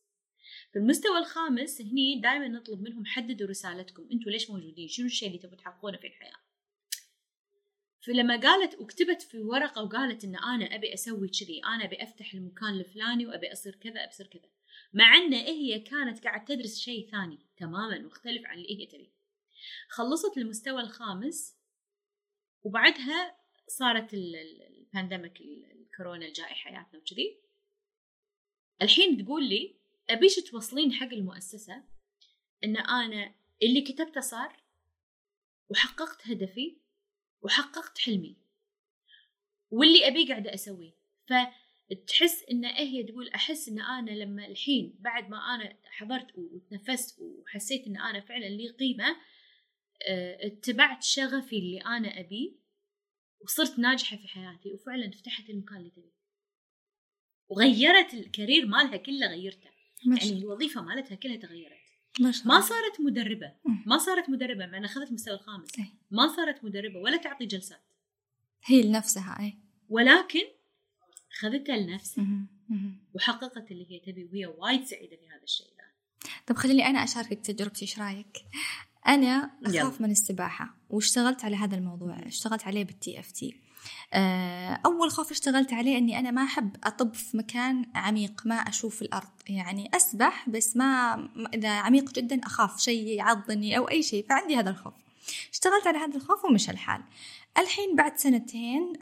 في 0.72 0.80
المستوى 0.80 1.18
الخامس 1.18 1.82
هني 1.82 2.22
دائما 2.22 2.48
نطلب 2.48 2.82
منهم 2.82 3.06
حددوا 3.06 3.48
رسالتكم. 3.48 4.10
أنتم 4.12 4.30
ليش 4.30 4.50
موجودين؟ 4.50 4.88
شنو 4.88 5.06
الشيء 5.06 5.28
اللي 5.28 5.40
تبون 5.40 5.58
تحققونه 5.58 5.98
في 5.98 6.08
الحياة؟ 6.08 6.49
فلما 8.10 8.40
قالت 8.40 8.80
وكتبت 8.80 9.22
في 9.22 9.40
ورقة 9.40 9.84
وقالت 9.84 10.24
إن 10.24 10.36
أنا 10.36 10.76
أبي 10.76 10.94
أسوي 10.94 11.28
كذي 11.28 11.62
أنا 11.66 11.84
أبي 11.86 12.04
أفتح 12.04 12.34
المكان 12.34 12.74
الفلاني 12.74 13.26
وأبي 13.26 13.52
أصير 13.52 13.76
كذا 13.76 14.04
أبي 14.04 14.10
أصير 14.10 14.28
كذا. 14.28 14.50
مع 14.94 15.16
إن 15.16 15.34
هي 15.34 15.80
كانت 15.80 16.24
قاعد 16.24 16.46
تدرس 16.46 16.80
شيء 16.80 17.12
ثاني 17.12 17.40
تماما 17.58 18.00
مختلف 18.00 18.46
عن 18.46 18.58
اللي 18.58 18.82
هي 18.82 18.86
تبي. 18.86 19.12
خلصت 19.90 20.38
المستوى 20.38 20.82
الخامس 20.82 21.58
وبعدها 22.62 23.38
صارت 23.68 24.14
ال- 24.14 24.36
ال- 24.36 24.62
البانديميك 24.78 25.42
ال- 25.42 25.72
الكورونا 25.72 26.26
الجائحة 26.26 26.54
حياتنا 26.56 27.00
وكذي. 27.00 27.42
الحين 28.82 29.26
تقول 29.26 29.50
لي 29.50 29.76
ابيش 30.10 30.36
توصلين 30.36 30.94
حق 30.94 31.14
المؤسسة؟ 31.14 31.84
إن 32.64 32.78
أنا 32.78 33.36
اللي 33.64 33.82
كتبته 33.82 34.22
صار 34.22 34.64
وحققت 35.70 36.28
هدفي 36.28 36.78
وحققت 37.42 37.98
حلمي. 37.98 38.38
واللي 39.72 40.08
ابيه 40.08 40.28
قاعدة 40.28 40.54
أسويه. 40.54 41.00
فتحس 41.28 42.44
إن 42.52 42.66
هي 42.66 43.04
تقول 43.04 43.30
أحس 43.30 43.70
إن 43.70 43.80
أنا 43.80 44.12
لما 44.12 44.48
الحين 44.48 44.96
بعد 45.00 45.30
ما 45.30 45.38
أنا 45.38 45.78
حضرت 45.84 46.28
وتنفست 46.36 47.20
وحسيت 47.20 47.88
إن 47.88 47.98
أنا 47.98 48.22
فعلا 48.22 48.46
لي 48.46 48.70
قيمة 48.70 49.16
آه، 50.08 50.48
اتبعت 50.48 51.04
شغفي 51.04 51.58
اللي 51.58 51.82
أنا 51.82 52.20
أبيه 52.20 52.52
وصرت 53.42 53.80
ناجحة 53.80 54.18
في 54.18 54.28
حياتي 54.28 54.74
وفعلا 54.74 55.12
فتحت 55.12 55.50
المكان 55.50 55.78
اللي 55.78 55.90
تبيه. 55.90 56.20
وغيرت 57.50 58.14
الكارير 58.14 58.66
مالها 58.66 58.98
كله 58.98 59.28
غيرته. 59.28 59.70
يعني 60.08 60.20
شاء 60.20 60.38
الوظيفة 60.38 60.82
مالتها 60.82 61.16
كلها 61.16 61.38
تغيرت. 61.38 61.79
ما 62.20 62.32
شاء 62.32 62.48
ما 62.48 62.60
صارت 62.60 63.02
مدربة. 63.02 63.54
ما 63.86 63.98
صارت 63.98 64.30
مدربة 64.30 64.66
مع 64.66 64.78
انها 64.78 64.90
أخذت 64.90 65.10
المستوى 65.10 65.34
الخامس 65.34 65.80
إيه. 65.80 65.94
ما 66.12 66.28
صارت 66.28 66.64
مدربة 66.64 67.00
ولا 67.00 67.18
تعطي 67.18 67.46
جلسات 67.46 67.82
هي 68.66 68.84
لنفسها 68.84 69.38
اي 69.40 69.58
ولكن 69.90 70.44
اخذتها 71.32 71.78
لنفسها. 71.78 72.26
وحققت 73.14 73.72
اللي 73.72 73.92
هي 73.92 74.00
تبي 74.00 74.26
وهي 74.26 74.46
وايد 74.46 74.84
سعيدة 74.84 75.18
في 75.18 75.28
هذا 75.28 75.44
الشيء 75.44 75.68
ذا 75.68 75.90
طب 76.48 76.56
خليني 76.56 76.86
أنا 76.86 77.04
أشاركك 77.04 77.46
تجربتي 77.46 77.82
إيش 77.82 78.00
رأيك؟ 78.00 78.38
أنا 79.08 79.52
أخاف 79.66 79.76
يلا. 79.76 80.02
من 80.08 80.12
السباحة 80.12 80.76
واشتغلت 80.90 81.46
على 81.46 81.56
هذا 81.56 81.78
الموضوع 81.78 82.20
اشتغلت 82.28 82.64
عليه 82.64 82.84
بالتي 82.84 83.20
اف 83.20 83.32
تي 83.32 83.56
أول 84.86 85.12
خوف 85.12 85.32
اشتغلت 85.32 85.74
عليه 85.74 85.98
إني 85.98 86.20
أنا 86.20 86.32
ما 86.32 86.44
أحب 86.44 86.76
أطب 86.84 87.14
في 87.14 87.38
مكان 87.38 87.86
عميق 87.96 88.42
ما 88.46 88.56
أشوف 88.56 89.02
الأرض. 89.02 89.30
يعني 89.50 89.90
أسبح 89.94 90.50
بس 90.50 90.78
ما 90.78 91.30
إذا 91.54 91.70
عميق 91.70 92.12
جدا 92.12 92.42
أخاف 92.44 92.80
شيء 92.80 93.08
يعضني 93.08 93.78
أو 93.78 93.90
أي 93.90 94.04
شيء 94.04 94.26
فعندي 94.30 94.56
هذا 94.56 94.70
الخوف. 94.70 94.94
اشتغلت 95.52 95.88
على 95.88 95.98
هذا 95.98 96.16
الخوف 96.16 96.46
ومشى 96.46 96.72
الحال 96.72 97.04
الحين 97.58 97.96
بعد 97.96 98.18
سنتين 98.18 98.94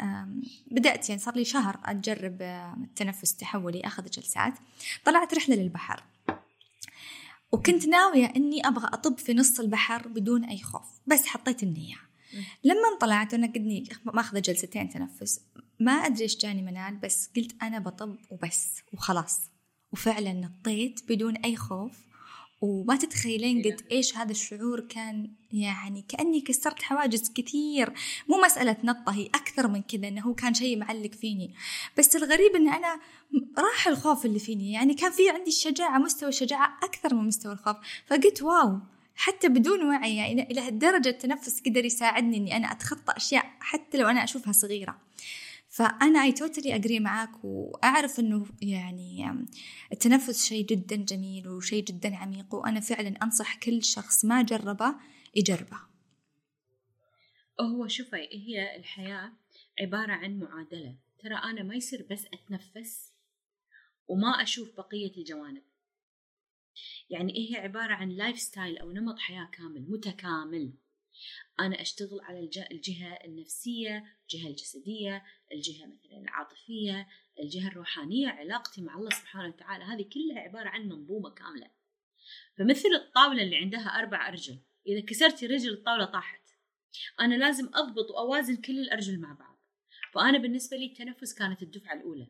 بدأت 0.72 1.10
يعني 1.10 1.22
صار 1.22 1.36
لي 1.36 1.46
شهر 1.46 1.80
أجرب 1.86 2.42
التنفس 2.84 3.32
التحولي 3.32 3.82
أخذ 3.82 4.10
جلسات. 4.10 4.54
طلعت 5.06 5.34
رحلة 5.34 5.56
للبحر. 5.56 6.04
وكنت 7.52 7.88
ناوية 7.88 8.34
إني 8.36 8.68
أبغى 8.68 8.88
أطب 8.88 9.18
في 9.18 9.34
نص 9.34 9.60
البحر 9.60 10.08
بدون 10.08 10.46
أي 10.46 10.58
خوف 10.58 10.86
بس 11.08 11.26
حطيت 11.26 11.63
النية. 11.63 12.07
لما 12.63 12.98
طلعت 13.02 13.34
وأنا 13.34 13.48
قدني 13.48 13.90
ماخذة 14.06 14.40
جلستين 14.40 14.90
تنفس. 14.90 15.42
ما 15.80 15.92
أدري 15.92 16.24
إيش 16.24 16.38
جاني 16.38 16.62
منال 16.62 16.96
بس 16.96 17.30
قلت 17.36 17.63
أنا 17.63 17.80
بطب 17.80 18.18
وبس 18.32 18.82
وخلاص. 18.94 19.40
وفعلا 19.94 20.34
نطيت 20.34 21.00
بدون 21.10 21.36
أي 21.36 21.56
خوف. 21.56 22.08
وما 22.62 22.96
تتخيلين 22.96 23.62
قد 23.62 23.82
إيش 23.92 24.18
هذا 24.18 24.32
الشعور 24.32 24.80
كان 24.80 25.32
يعني 25.52 26.02
كأني 26.02 26.42
كسرت 26.42 26.82
حواجز 26.82 27.32
كثير. 27.36 27.94
مو 28.30 28.42
مسألة 28.46 28.78
نطة 28.84 29.12
هي 29.12 29.26
أكثر 29.26 29.68
من 29.68 29.82
كذا 29.82 30.08
إنه 30.08 30.22
هو 30.22 30.34
كان 30.34 30.54
شيء 30.54 30.78
معلق 30.78 31.12
فيني. 31.12 31.54
بس 31.98 32.16
الغريب 32.16 32.56
إن 32.56 32.70
أنا 32.70 33.00
راح 33.58 33.88
الخوف 33.88 34.26
اللي 34.26 34.40
فيني. 34.40 34.72
يعني 34.72 34.94
كان 34.94 35.12
في 35.12 35.30
عندي 35.30 35.50
الشجاعة 35.50 35.98
مستوى 35.98 36.30
الشجاعة 36.30 36.78
أكثر 36.84 37.16
من 37.16 37.28
مستوى 37.28 37.54
الخوف. 37.54 37.78
فقلت 38.08 38.42
واو 38.42 38.80
حتى 39.17 39.49
بدون 39.49 39.84
وعي 39.84 40.15
يعني 40.15 40.51
إلى 40.51 40.62
هالدرجة 40.62 41.10
التنفس 41.10 41.62
قدر 41.62 41.86
يساعدني 41.86 42.38
إني 42.38 42.58
أنا 42.58 42.71
أتخطى 42.71 43.13
أشياء 43.17 43.45
حتى 43.60 43.97
لو 43.97 44.08
أنا 44.08 44.23
أشوفها 44.23 44.53
صغيرة. 44.53 45.01
فأنا 45.69 46.23
أي 46.23 46.32
توتالي 46.32 46.75
أجري 46.75 46.99
معاك 46.99 47.43
وأعرف 47.43 48.19
إنه 48.19 48.45
يعني 48.62 49.45
التنفس 49.91 50.45
شيء 50.45 50.65
جدا 50.65 50.95
جميل 50.95 51.47
وشيء 51.47 51.84
جدا 51.84 52.15
عميق 52.15 52.56
وأنا 52.56 52.80
فعلا 52.80 53.23
أنصح 53.23 53.56
كل 53.56 53.84
شخص 53.84 54.25
ما 54.25 54.41
جربه 54.41 54.95
يجربه. 55.36 55.80
هو 57.62 57.88
شوفي 57.88 58.30
هي 58.32 58.75
الحياة 58.75 59.32
عبارة 59.82 60.12
عن 60.12 60.39
معادلة. 60.39 60.95
ترى 61.19 61.36
أنا 61.36 61.63
ما 61.63 61.75
يصير 61.75 62.08
بس 62.12 62.25
أتنفس 62.34 63.12
وما 64.08 64.43
أشوف 64.43 64.77
بقية 64.77 65.17
الجوانب. 65.17 65.63
يعني 67.10 67.34
هي 67.50 67.58
عبارة 67.58 67.94
عن 67.94 68.10
lifestyle 68.10 68.78
أو 68.78 68.92
نمط 68.92 69.20
حياة 69.20 69.50
كامل 69.54 69.86
متكامل. 69.90 70.74
أنا 71.60 71.82
أشتغل 71.82 72.20
على 72.22 72.40
الج- 72.40 72.72
الجهة 72.72 73.13
النفسية 73.26 74.04
الجهة 74.24 74.50
الجسدية 74.50 75.24
الجهة 75.54 75.86
مثلا 75.86 76.18
العاطفية 76.22 77.08
الجهة 77.40 77.68
الروحانية 77.68 78.28
علاقتي 78.28 78.82
مع 78.82 78.96
الله 78.96 79.10
سبحانه 79.10 79.48
وتعالى. 79.48 79.84
هذه 79.84 80.10
كلها 80.13 80.42
عبارة 80.42 80.70
عن 80.70 80.88
منظومة 80.90 81.30
كاملة. 81.30 81.72
فمثل 82.58 82.90
الطاولة 82.96 83.44
اللي 83.44 83.56
عندها 83.56 83.88
أربع 83.88 84.28
أرجل 84.28 84.60
إذا 84.88 85.06
كسرتي 85.06 85.46
رجل 85.48 85.74
الطاولة 85.74 86.06
طاحت. 86.06 86.42
أنا 87.20 87.36
لازم 87.36 87.70
أضبط 87.74 88.12
وأوازن 88.12 88.56
كل 88.56 88.80
الأرجل 88.80 89.20
مع 89.20 89.34
بعض. 89.34 89.58
فأنا 90.13 90.38
بالنسبة 90.38 90.78
لي 90.78 90.86
التنفس 90.86 91.34
كانت 91.34 91.63
الدفعة 91.63 91.94
الأولى. 91.94 92.28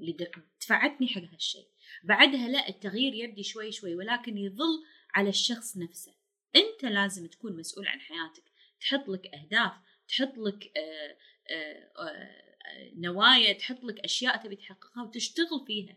اللي 0.00 0.16
دفعتني 0.60 1.08
حق 1.08 1.22
هالشيء 1.32 1.66
بعدها 2.04 2.48
لا 2.48 2.68
التغيير 2.68 3.14
يبدي 3.14 3.42
شوي 3.42 3.72
شوي 3.72 3.94
ولكن 3.94 4.38
يظل 4.38 4.84
على 5.14 5.28
الشخص 5.28 5.76
نفسه. 5.76 6.14
أنت 6.56 6.84
لازم 6.84 7.26
تكون 7.26 7.56
مسؤول 7.56 7.88
عن 7.88 8.00
حياتك. 8.00 8.44
تحط 8.80 9.08
لك 9.08 9.26
أهداف 9.26 9.72
تحط 10.08 10.38
لك 10.38 10.72
آه، 10.76 11.16
آه، 11.54 12.02
آه، 12.02 12.90
نوايا 12.94 13.52
تحط 13.52 13.84
لك 13.84 13.98
أشياء 13.98 14.36
تبي 14.44 14.56
تحققها 14.56 15.02
وتشتغل 15.04 15.64
فيها. 15.66 15.96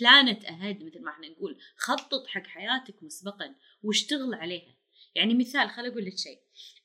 بلانت 0.00 0.44
أهد 0.44 0.84
مثل 0.84 1.02
ما 1.02 1.10
إحنا 1.10 1.28
نقول. 1.28 1.58
خطط 1.76 2.26
حق 2.26 2.46
حياتك 2.46 3.02
مسبقا 3.02 3.54
واشتغل 3.82 4.34
عليها. 4.34 4.74
يعني 5.14 5.34
مثال 5.34 5.70
خل 5.70 5.86
أقول 5.86 6.04
لك 6.04 6.18
شيء. 6.18 6.38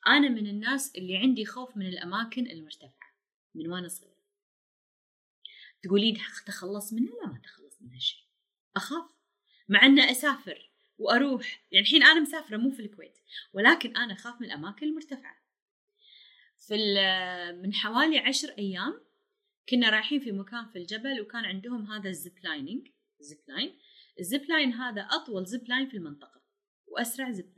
أنا 0.07 0.29
من 0.29 0.47
الناس 0.47 0.95
اللي 0.95 1.17
عندي 1.17 1.45
خوف 1.45 1.77
من 1.77 1.87
الأماكن 1.87 2.47
المرتفعة 2.47 3.15
من 3.55 3.71
وأنا 3.71 3.87
صغيرة. 3.87 4.14
تقولين 5.85 6.17
تخلص 6.45 6.93
منها؟ 6.93 7.13
لا 7.13 7.27
ما 7.27 7.39
تخلص 7.43 7.81
من 7.81 7.93
هالشيء 7.93 8.23
أخاف. 8.75 9.11
مع 9.69 9.85
أن 9.85 9.99
أسافر 9.99 10.71
وأروح. 10.97 11.65
يعني 11.71 11.85
الحين 11.85 12.03
أنا 12.03 12.19
مسافرة 12.19 12.57
مو 12.57 12.71
في 12.71 12.81
الكويت 12.81 13.19
ولكن 13.53 13.97
أنا 13.97 14.13
أخاف 14.13 14.41
من 14.41 14.47
الأماكن 14.47 14.87
المرتفعة. 14.87 15.41
في 16.57 16.75
من 17.63 17.73
حوالي 17.73 18.19
عشر 18.19 18.49
أيام 18.49 19.01
كنا 19.69 19.89
رايحين 19.89 20.19
في 20.19 20.31
مكان 20.31 20.65
في 20.65 20.79
الجبل 20.79 21.21
وكان 21.21 21.45
عندهم 21.45 21.91
هذا 21.91 22.09
ال 22.09 22.17
zip 22.17 22.39
lining 22.43 22.87
zip 23.19 23.39
line. 23.47 23.79
ال 24.19 24.26
zip 24.26 24.45
line 24.49 24.73
هذا 24.73 25.01
أطول 25.01 25.45
zip 25.45 25.67
line 25.67 25.89
في 25.89 25.97
المنطقة 25.97 26.41
وأسرع 26.87 27.31
zip 27.31 27.54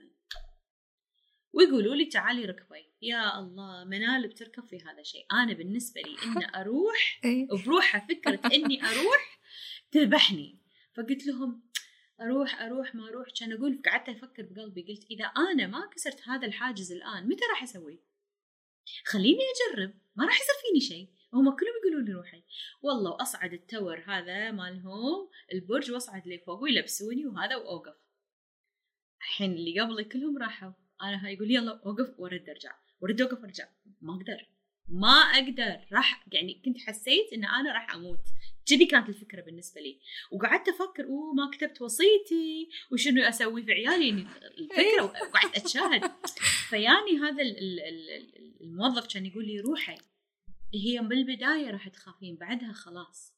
ويقولوا 1.54 1.96
لي 1.96 2.06
تعالي 2.06 2.46
ركبي. 2.46 2.92
يا 3.02 3.40
الله 3.40 3.84
منال 3.84 4.28
بتركب 4.28 4.66
في 4.66 4.78
هذا 4.78 5.00
الشيء 5.00 5.26
أنا 5.32 5.54
بالنسبة 5.54 6.02
لي 6.02 6.16
إن 6.26 6.46
أروح 6.62 7.20
إيه؟ 7.26 7.48
بروحها 7.48 8.08
فكرة 8.10 8.42
إني 8.54 8.84
أروح 8.84 9.40
تذبحني. 9.92 10.60
فقلت 10.96 11.26
لهم 11.28 11.64
أروح 12.22 12.62
أروح 12.62 12.96
ما 12.96 13.10
أروح. 13.10 13.28
كان 13.40 13.54
أقول 13.54 13.82
قعدت 13.86 14.10
أفكر 14.10 14.44
بقلبي. 14.44 14.82
قلت 14.82 15.04
إذا 15.12 15.26
أنا 15.26 15.68
ما 15.68 15.90
كسرت 15.96 16.28
هذا 16.28 16.48
الحاجز 16.48 16.92
الآن 16.92 17.28
متى 17.28 17.46
راح 17.50 17.64
أسوي؟ 17.64 18.04
خليني 19.06 19.40
أجرب. 19.40 19.94
ما 20.16 20.26
راح 20.26 20.36
يصير 20.42 20.56
فيني 20.62 20.80
شيء. 20.82 21.14
هم 21.34 21.56
كلهم 21.56 21.74
يقولون 21.82 22.06
لي 22.06 22.14
روحي. 22.14 22.44
والله 22.82 23.12
وأصعد 23.12 23.54
التور 23.54 24.04
هذا 24.08 24.52
مالهم 24.52 25.30
البرج 25.54 25.92
وأصعد 25.92 26.28
لفوق 26.28 26.62
ويلبسوني 26.62 27.26
وهذا 27.26 27.56
وأوقف. 27.56 27.96
الحين 29.22 29.52
اللي 29.52 29.80
قبلي 29.80 30.04
كلهم 30.04 30.38
راحوا. 30.38 30.72
أنا 31.02 31.26
هاي 31.26 31.34
يقول 31.34 31.52
يلا 31.52 31.82
أوقف 31.86 32.20
وأرد 32.20 32.50
أرجع 32.50 32.76
وأرد 33.02 33.22
أوقف 33.22 33.44
أرجع 33.44 33.68
ما 34.02 34.14
أقدر. 34.14 34.48
ما 34.88 35.08
أقدر. 35.10 35.88
راح 35.94 36.26
يعني 36.32 36.62
كنت 36.66 36.78
حسيت 36.78 37.34
إن 37.34 37.46
أنا 37.46 37.74
راح 37.74 37.96
أموت. 37.96 38.20
كذي 38.66 38.86
كانت 38.86 39.10
الفكرة 39.10 39.42
بالنسبة 39.42 39.82
لي. 39.82 40.00
وقعدت 40.32 40.70
أفكر 40.70 41.04
أوه 41.04 41.34
ما 41.34 41.52
كتبت 41.54 41.82
وصيتي. 41.82 42.70
وشنو 42.92 43.22
أسوي 43.24 43.64
في 43.64 43.72
عيالي؟ 43.72 44.08
يعني 44.10 44.28
الفكرة 44.58 45.04
وقعدت 45.04 45.56
أتشاهد. 45.58 46.12
فياني 46.70 47.18
هذا 47.22 47.42
ال- 47.42 47.58
ال- 47.58 47.80
ال- 47.80 48.10
ال- 48.10 48.62
الموظف 48.62 49.14
كان 49.14 49.26
يقول 49.26 49.46
لي 49.48 49.60
روحي. 49.60 49.98
هي 50.74 51.00
بالبداية 51.00 51.72
راح 51.72 51.88
تخافين 51.88 52.36
بعدها 52.36 52.74
خلاص. 52.74 53.34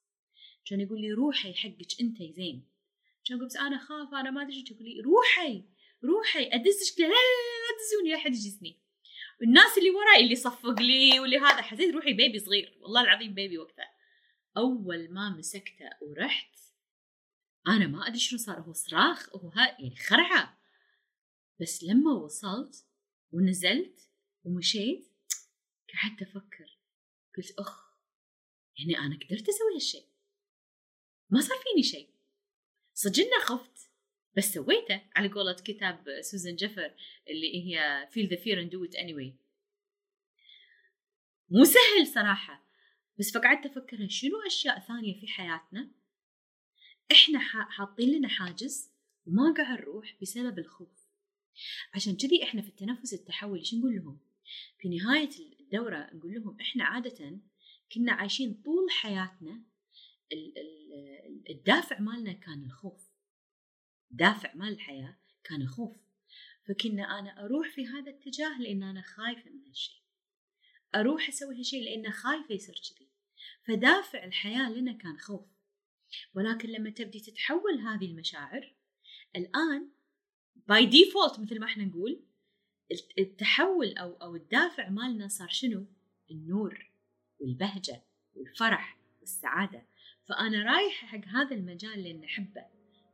كان 0.65 0.81
يقول 0.81 1.01
لي 1.01 1.11
روحي 1.11 1.53
حقك 1.53 2.01
أنت 2.01 2.23
زين. 2.23 2.65
كان 3.25 3.39
قلت 3.39 3.55
أنا 3.55 3.77
خاف 3.77 4.13
أنا 4.13 4.31
ما 4.31 4.41
أدري 4.41 4.63
تقول 4.63 4.83
لي 4.83 5.01
روحي! 5.01 5.63
روحي 6.03 6.49
ادزك 6.53 6.99
لا 6.99 7.05
لا 7.05 7.11
لا 7.11 7.77
تدزوني 7.77 8.09
لا 8.09 8.15
أحد 8.15 8.31
يجزني 8.31 8.79
والناس 9.41 9.77
اللي 9.77 9.89
وراي 9.89 10.23
اللي 10.23 10.35
صفق 10.35 10.81
لي 10.81 11.19
واللي 11.19 11.37
هذا 11.37 11.61
حسيت 11.61 11.93
روحي 11.93 12.13
بيبي 12.13 12.39
صغير. 12.39 12.77
والله 12.81 13.01
العظيم 13.01 13.33
بيبي 13.33 13.57
وقتها. 13.57 13.93
أول 14.57 15.13
ما 15.13 15.29
مسكته 15.29 15.89
ورحت 16.01 16.59
أنا 17.67 17.87
ما 17.87 18.07
أدري 18.07 18.19
شنو 18.19 18.39
صار 18.39 18.59
هو 18.59 18.73
صراخ 18.73 19.35
هو 19.35 19.51
يعني 19.55 19.95
خرعة. 19.95 20.59
بس 21.61 21.83
لما 21.83 22.13
وصلت 22.13 22.85
ونزلت 23.31 24.09
ومشيت 24.43 25.11
قعدت 25.93 26.21
أفكر. 26.21 26.79
قلت 27.37 27.51
أخ 27.59 27.89
يعني 28.77 28.97
أنا 28.97 29.15
قدرت 29.15 29.49
أسوي 29.49 29.75
هالشيء 29.75 30.09
ما 31.29 31.41
صار 31.41 31.57
فيني 31.57 31.83
شيء 31.83 32.13
صدقنا 32.93 33.39
خفت. 33.39 33.78
بس 34.37 34.53
سويته 34.53 35.01
على 35.15 35.27
قولة 35.29 35.53
كتاب 35.53 36.21
سوزان 36.21 36.55
جفر 36.55 36.93
اللي 37.29 37.53
هي 37.55 38.07
feel 38.11 38.29
the 38.29 38.37
fear 38.37 38.57
and 38.57 38.69
do 38.71 38.89
it 38.91 38.95
anyway. 38.99 39.33
مو 41.49 41.63
سهل 41.63 42.07
صراحة 42.13 42.69
بس 43.19 43.31
فقعدت 43.33 43.65
أفكر 43.65 44.07
شنو 44.09 44.31
أشياء 44.47 44.79
ثانية 44.79 45.19
في 45.19 45.27
حياتنا؟ 45.27 45.91
إحنا 47.11 47.39
حاطين 47.69 48.17
لنا 48.17 48.27
حاجز 48.27 48.93
وما 49.25 49.53
قاعد 49.57 49.79
نروح 49.81 50.17
بسبب 50.21 50.59
الخوف. 50.59 51.09
عشان 51.93 52.15
كذي 52.17 52.43
إحنا 52.43 52.61
في 52.61 52.67
التنفس 52.69 53.13
التحولي 53.13 53.63
شو 53.65 53.77
نقول 53.77 53.95
لهم؟ 53.95 54.19
في 54.79 54.89
نهاية 54.89 55.29
الدورة 55.59 56.09
نقول 56.13 56.33
لهم 56.33 56.57
إحنا 56.61 56.83
عادة 56.83 57.39
كنا 57.93 58.11
عايشين 58.13 58.61
طول 58.65 58.91
حياتنا 58.91 59.63
ال- 60.33 60.53
ال- 60.57 61.49
الدافع 61.49 61.99
مالنا 61.99 62.33
كان 62.33 62.63
الخوف. 62.63 63.08
دافع 64.11 64.55
مال 64.55 64.73
الحياة 64.73 65.17
كان 65.43 65.67
خوف 65.67 65.97
فكنا 66.67 67.19
أنا 67.19 67.45
أروح 67.45 67.69
في 67.69 67.87
هذا 67.87 68.11
الاتجاه 68.11 68.61
لأن 68.61 68.83
أنا 68.83 69.01
خايفة 69.01 69.49
من 69.49 69.67
هالشيء 69.67 69.99
أروح 70.95 71.29
أسوي 71.29 71.59
هالشيء 71.59 71.83
لأن 71.83 72.11
خايفة 72.11 72.53
يصير 72.53 72.75
كذي. 72.75 73.07
فدافع 73.63 74.23
الحياة 74.23 74.69
لنا 74.69 74.93
كان 74.93 75.17
خوف. 75.17 75.45
ولكن 76.33 76.69
لما 76.69 76.89
تبدي 76.89 77.19
تتحول 77.19 77.79
هذه 77.79 78.05
المشاعر 78.05 78.73
الآن 79.35 79.89
by 80.67 80.85
default 80.85 81.39
مثل 81.39 81.59
ما 81.59 81.65
إحنا 81.65 81.85
نقول 81.85 82.23
التحول 83.19 83.97
أو 83.97 84.13
أو 84.13 84.35
الدافع 84.35 84.89
مالنا 84.89 85.27
صار 85.27 85.49
شنو؟ 85.49 85.85
النور 86.31 86.91
والبهجة 87.39 88.03
والفرح 88.35 88.97
والسعادة. 89.19 89.85
فأنا 90.25 90.63
رايحة 90.63 91.07
حق 91.07 91.25
هذا 91.25 91.55
المجال 91.55 92.03
لأن 92.03 92.23
أحبه. 92.23 92.65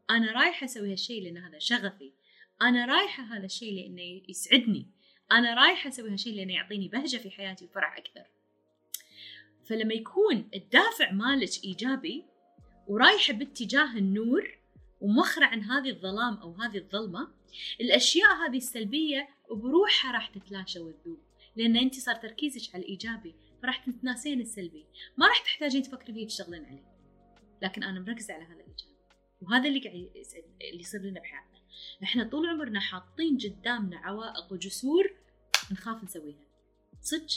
أنا 0.10 0.32
رايحة 0.32 0.66
أسوي 0.66 0.92
هالشيء 0.92 1.24
لأن 1.24 1.38
هذا 1.38 1.60
شغفي. 1.60 2.14
أنا 2.62 2.86
رايحة 2.86 3.24
هذا 3.24 3.46
الشيء 3.46 3.74
لأنه 3.74 4.22
يسعدني. 4.30 4.92
أنا 5.32 5.54
رايحة 5.54 5.90
أسوي 5.90 6.12
هالشيء 6.12 6.36
لأنه 6.36 6.54
يعطيني 6.54 6.88
بهجة 6.88 7.18
في 7.18 7.32
حياتي 7.32 7.66
وفرح 7.66 7.98
أكثر. 7.98 8.26
فلما 9.66 9.94
يكون 9.94 10.50
الدافع 10.56 11.12
مالك 11.12 11.64
إيجابي 11.64 12.26
ورايحة 12.88 13.34
باتجاه 13.34 13.98
النور 13.98 14.58
ومخرة 15.02 15.46
عن 15.46 15.62
هذه 15.62 15.90
الظلام 15.90 16.38
أو 16.38 16.54
هذه 16.54 16.78
الظلمة 16.78 17.28
الأشياء 17.82 18.36
هذه 18.48 18.58
السلبية 18.58 19.30
بروحها 19.52 20.12
راح 20.12 20.28
تتلاشى 20.28 20.80
وتذوب. 20.80 21.20
لأن 21.56 21.78
أنت 21.78 21.96
صار 21.96 22.16
تركيزك 22.16 22.76
على 22.76 22.84
الإيجابي 22.84 23.36
فراح 23.62 23.86
تتناسين 23.86 24.42
السلبي. 24.42 24.86
ما 25.18 25.28
راح 25.28 25.40
تحتاجين 25.44 25.84
تفكرين 25.84 26.16
فيه 26.16 26.28
تشتغلين 26.28 26.66
عليه 26.66 26.86
لكن 27.62 27.84
أنا 27.84 28.00
مركزة 28.00 28.34
على 28.34 28.44
هذا 28.44 28.54
الإيجابي. 28.54 28.95
وهذا 29.42 29.68
اللي 29.68 29.80
قاعد 29.80 29.96
اللي 30.72 30.82
يصير 30.82 31.02
لنا 31.02 31.20
بحياتنا. 31.20 31.60
إحنا 32.04 32.24
طول 32.24 32.50
عمرنا 32.50 32.80
حاطين 32.80 33.38
قدامنا 33.38 33.98
عوائق 33.98 34.54
وجسور 34.54 35.12
نخاف 35.72 36.04
نسويها. 36.04 36.46
صدق؟ 37.02 37.28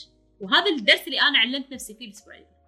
وهذا 0.40 0.66
الدرس 0.70 1.00
اللي 1.00 1.20
أنا 1.20 1.38
علمت 1.38 1.72
نفسي 1.72 1.94
فيه 1.94 2.06
الأسبوع 2.06 2.34
اللي 2.34 2.58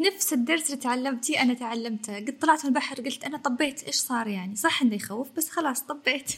نفس 0.00 0.32
الدرس 0.32 0.70
اللي 0.70 0.82
تعلمتيه 0.82 1.42
أنا 1.42 1.54
تعلمته. 1.54 2.16
قد 2.16 2.38
طلعت 2.38 2.64
من 2.64 2.68
البحر 2.70 2.96
قلت 2.96 3.24
أنا 3.24 3.38
طبيت 3.38 3.84
إيش 3.84 3.94
صار 3.94 4.26
يعني؟ 4.26 4.56
صح 4.56 4.82
إنه 4.82 4.94
يخوف 4.94 5.32
بس 5.32 5.50
خلاص 5.50 5.82
طبيت. 5.82 6.32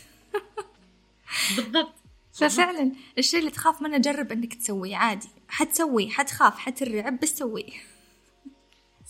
بالضبط. 1.56 1.94
ففعلا 2.40 2.92
الشيء 3.18 3.40
اللي 3.40 3.50
تخاف 3.50 3.82
منه 3.82 3.98
جرب 3.98 4.32
إنك 4.32 4.54
تسويه 4.54 4.96
عادي. 4.96 5.28
حتسويه 5.48 6.08
حتخاف 6.08 6.58
حترعب 6.58 7.20
بس 7.20 7.38
سويه. 7.38 7.72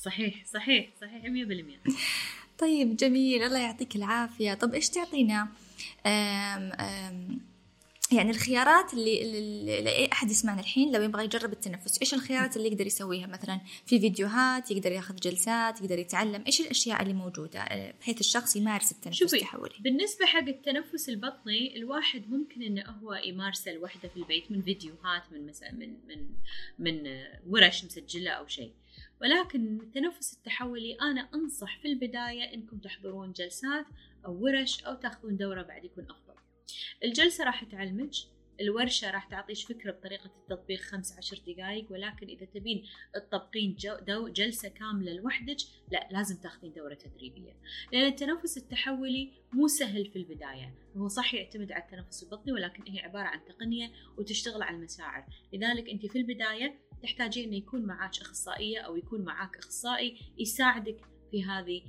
صحيح 0.05 0.45
صحيح 0.47 0.91
صحيح 1.01 1.23
100% 1.25 1.27
طيب 2.59 2.97
جميل. 2.97 3.43
الله 3.43 3.59
يعطيك 3.59 3.97
العافية. 3.97 4.55
طب 4.55 4.75
إيش 4.75 4.89
تعطينا؟ 4.89 5.49
أم 6.07 6.73
أم 6.73 7.41
يعني 8.13 8.31
الخيارات 8.31 8.95
اللي, 8.95 9.23
اللي 9.23 9.81
لأي 9.81 10.09
أحد 10.13 10.31
يسمعنا 10.31 10.61
الحين 10.61 10.93
لو 10.93 11.03
يبغى 11.03 11.25
يجرب 11.25 11.53
التنفس 11.53 11.99
إيش 12.01 12.15
الخيارات 12.15 12.57
اللي 12.57 12.69
يقدر 12.69 12.87
يسويها؟ 12.87 13.27
مثلا 13.27 13.61
في 13.87 14.01
فيديوهات 14.01 14.71
يقدر 14.71 14.93
يأخذ 14.93 15.17
جلسات 15.17 15.81
يقدر 15.81 15.99
يتعلم 15.99 16.43
إيش 16.47 16.61
الأشياء 16.61 17.03
اللي 17.03 17.15
موجودة؟ 17.15 17.65
بحيث 18.01 18.21
الشخص 18.21 18.57
يمارس 18.57 18.93
التنفس 18.93 19.19
شوفي 19.19 19.37
التحولي 19.37 19.75
بالنسبة 19.81 20.27
حق 20.27 20.49
التنفس 20.49 21.09
البطني 21.09 21.77
الواحد 21.77 22.31
ممكن 22.31 22.63
إنه 22.63 22.83
هو 22.83 23.15
يمارسه 23.15 23.73
لوحده 23.73 24.09
في 24.09 24.17
البيت 24.17 24.53
من 24.53 24.63
فيديوهات 24.63 25.23
من 25.33 25.47
مثلا 25.47 25.73
من 25.73 25.95
من 26.09 26.27
من 26.79 27.19
ورش 27.49 27.85
مسجلة 27.85 28.31
أو 28.31 28.47
شيء. 28.47 28.73
ولكن 29.21 29.81
التنفس 29.81 30.37
التحولي 30.37 30.95
أنا 30.95 31.29
أنصح 31.35 31.79
في 31.79 31.89
البداية 31.89 32.55
إنكم 32.55 32.79
تحضرون 32.79 33.33
جلسات 33.33 33.87
أو 34.27 34.45
ورش 34.45 34.85
أو 34.85 34.95
تأخذون 34.95 35.37
دورة 35.37 35.63
بعد 35.63 35.85
يكون 35.85 36.05
أفضل. 36.05 36.35
الجلسة 37.05 37.45
راح 37.45 37.65
تعلمك 37.65 38.11
الورشة 38.61 39.11
راح 39.11 39.25
تعطيش 39.25 39.65
فكرة 39.65 39.91
بطريقة 39.91 40.27
التطبيق 40.27 40.81
خمس 40.81 41.19
عشر 41.19 41.41
دقايق 41.47 41.93
ولكن 41.93 42.27
إذا 42.27 42.47
تبين 42.47 42.85
تطبقين 43.15 43.77
جلسة 44.11 44.69
كاملة 44.69 45.13
لوحدك 45.13 45.57
لا 45.93 46.09
لازم 46.11 46.37
تاخذين 46.37 46.73
دورة 46.73 46.95
تدريبية. 46.95 47.53
لأن 47.93 48.07
التنفس 48.07 48.57
التحولي 48.57 49.33
مو 49.53 49.69
سهل 49.69 50.07
في 50.07 50.17
البداية. 50.17 50.75
هو 50.97 51.09
صح 51.09 51.35
يعتمد 51.35 51.73
على 51.73 51.85
التنفس 51.85 52.23
البطني 52.23 52.53
ولكن 52.53 52.93
هي 52.93 53.01
عبارة 53.01 53.27
عن 53.27 53.45
تقنية 53.45 53.93
وتشتغل 54.19 54.63
على 54.63 54.77
المشاعر 54.77 55.27
لذلك 55.53 55.89
أنت 55.89 56.07
في 56.07 56.19
البداية 56.19 56.79
تحتاجين 57.03 57.49
أن 57.49 57.55
يكون 57.55 57.83
معك 57.83 58.21
أخصائية 58.21 58.79
أو 58.79 58.97
يكون 58.97 59.25
معك 59.25 59.57
أخصائي 59.57 60.33
يساعدك 60.39 61.01
في 61.31 61.45
هذه 61.45 61.83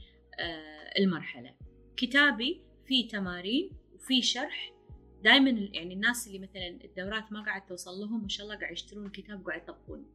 المرحلة. 0.99 1.55
كتابي 1.97 2.61
فيه 2.87 3.07
تمارين 3.07 3.71
وفي 3.95 4.21
شرح 4.21 4.76
دائما 5.23 5.49
يعني 5.49 5.93
الناس 5.93 6.27
اللي 6.27 6.39
مثلا 6.39 6.67
الدورات 6.67 7.31
ما 7.31 7.41
قاعد 7.41 7.65
توصل 7.65 7.91
لهم 7.99 8.21
ما 8.21 8.29
شاء 8.29 8.45
الله 8.45 8.57
قاعد 8.57 8.73
يشترون 8.73 9.05
الكتاب 9.05 9.45
وقاعد 9.45 9.61
يطبقون 9.61 10.05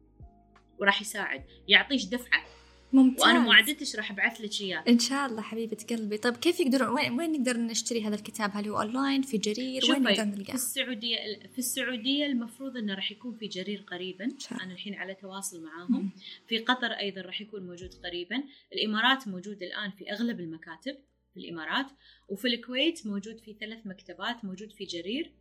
وراح 0.79 1.01
يساعد 1.01 1.43
يعطيش 1.67 2.05
دفعة. 2.05 2.43
ممتاز. 2.93 3.25
وأنا 3.25 3.39
ما 3.39 3.55
عدتش 3.55 3.95
راح 3.95 4.11
أبعث 4.11 4.41
لك 4.41 4.61
إياه. 4.61 4.83
إن 4.87 4.99
شاء 4.99 5.25
الله 5.25 5.41
حبيبة 5.41 5.77
قلبي. 5.89 6.17
طيب 6.17 6.37
كيف 6.37 6.59
يقدرون؟ 6.59 6.89
وين 6.89 7.11
وين 7.19 7.31
نقدر 7.31 7.57
نشتري 7.57 8.03
هذا 8.03 8.15
الكتاب؟ 8.15 8.51
هل 8.53 8.69
هو 8.69 8.81
أونلاين 8.81 9.21
في 9.21 9.37
جرير؟ 9.37 9.83
وين 9.89 10.03
نقدر 10.03 10.23
نلقاه؟ 10.23 10.45
في 10.45 10.53
السعوديه 10.53 11.17
في 11.53 11.59
السعودية 11.59 12.25
المفروض 12.25 12.77
إنه 12.77 12.95
راح 12.95 13.11
يكون 13.11 13.35
في 13.35 13.47
جرير 13.47 13.81
قريبا. 13.81 14.31
أنا 14.51 14.73
الحين 14.73 14.93
على 14.93 15.15
تواصل 15.15 15.63
معاهم. 15.63 16.11
في 16.47 16.59
قطر 16.59 16.91
أيضا 16.91 17.21
راح 17.21 17.41
يكون 17.41 17.67
موجود 17.67 17.93
قريبا. 18.03 18.43
الإمارات 18.73 19.27
موجود 19.27 19.63
الآن 19.63 19.91
في 19.91 20.11
أغلب 20.11 20.39
المكاتب. 20.39 20.97
في 21.33 21.39
الإمارات 21.39 21.85
وفي 22.29 22.47
الكويت 22.47 23.07
موجود 23.07 23.37
في 23.39 23.53
ثلاث 23.53 23.87
مكتبات 23.87 24.45
موجود 24.45 24.71
في 24.71 24.85
جرير 24.85 25.31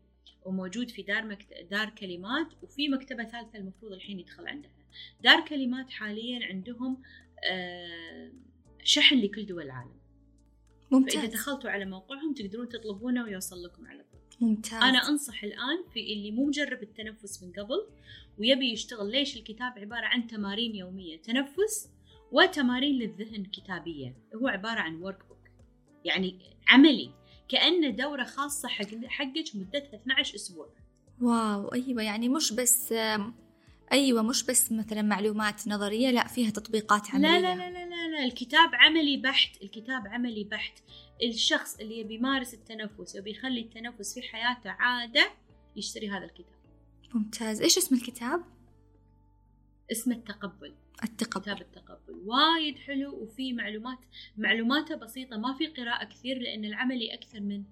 وموجود 0.44 0.90
في 0.90 1.02
دار 1.02 1.24
مكت... 1.24 1.46
دار 1.70 1.90
كلمات 1.90 2.46
وفي 2.62 2.88
مكتبة 2.88 3.24
ثالثة 3.24 3.59
المفروض 3.59 3.92
الحين 3.92 4.20
يدخل 4.20 4.46
عندها. 4.46 4.70
دار 5.20 5.44
كلمات 5.44 5.90
حاليا 5.90 6.46
عندهم 6.46 7.02
شحن 8.85 9.18
لكل 9.18 9.46
دول 9.46 9.62
العالم. 9.62 10.02
ممتاز. 10.90 11.16
فإذا 11.16 11.33
دخلتوا 11.33 11.70
على 11.70 11.85
موقعهم 11.85 12.35
تقدرون 12.35 12.68
تطلبونه 12.68 13.24
ويوصل 13.24 13.64
لكم 13.64 13.87
على 13.87 14.05
طول. 14.12 14.48
ممتاز. 14.48 14.83
أنا 14.83 15.09
أنصح 15.09 15.44
الآن 15.44 15.85
في 15.94 16.12
اللي 16.12 16.31
مو 16.31 16.46
مجرب 16.46 16.83
التنفس 16.83 17.42
من 17.42 17.52
قبل 17.52 17.88
ويبي 18.38 18.72
يشتغل 18.72 19.11
ليش 19.11 19.37
الكتاب 19.37 19.78
عبارة 19.78 20.07
عن 20.07 20.26
تمارين 20.26 20.74
يومية 20.74 21.16
تنفس 21.16 21.90
وتمارين 22.33 22.98
للذهن 22.98 23.44
كتابية. 23.44 24.16
هو 24.35 24.48
عبارة 24.48 24.81
عن 24.81 24.94
ورك 24.94 25.31
يعني 26.04 26.38
عملي 26.68 27.10
كأنه 27.48 27.90
دورة 27.90 28.24
خاصة 28.24 28.68
حق 28.68 28.86
حقك 29.06 29.44
مدتها 29.54 29.94
12 29.94 30.34
أسبوع 30.34 30.68
واو 31.20 31.68
أيوة 31.68 32.02
يعني 32.02 32.28
مش 32.28 32.52
بس 32.52 32.94
أيوة 33.92 34.22
مش 34.22 34.44
بس 34.44 34.72
مثلا 34.72 35.02
معلومات 35.02 35.68
نظرية 35.68 36.10
لا 36.10 36.26
فيها 36.28 36.50
تطبيقات 36.50 37.10
عملية 37.10 37.28
لا 37.28 37.40
لا 37.40 37.54
لا 37.54 37.70
لا, 37.70 37.86
لا, 37.86 38.08
لا. 38.08 38.24
الكتاب 38.24 38.70
عملي 38.72 39.16
بحت 39.16 39.62
الكتاب 39.62 40.06
عملي 40.06 40.44
بحت 40.44 40.78
الشخص 41.22 41.76
اللي 41.80 41.98
يبي 41.98 42.14
يمارس 42.14 42.54
التنفس 42.54 43.14
يبي 43.14 43.30
يخلي 43.30 43.60
التنفس 43.60 44.14
في 44.14 44.22
حياته 44.22 44.70
عادة 44.70 45.30
يشتري 45.76 46.10
هذا 46.10 46.24
الكتاب 46.24 46.62
ممتاز 47.14 47.62
إيش 47.62 47.78
اسم 47.78 47.94
الكتاب؟ 47.94 48.44
اسمه 49.92 50.14
التقبل 50.14 50.74
التقبل. 51.05 51.42
كتاب 51.42 51.61
التقبل. 51.61 52.14
وايد 52.24 52.78
حلو 52.78 53.22
وفي 53.22 53.52
معلومات 53.52 53.98
معلوماته 54.37 54.94
بسيطة 54.94 55.37
ما 55.37 55.55
في 55.55 55.66
قراءة 55.66 56.05
كثير 56.05 56.38
لأن 56.38 56.64
العملي 56.64 57.14
أكثر 57.14 57.40
من 57.40 57.64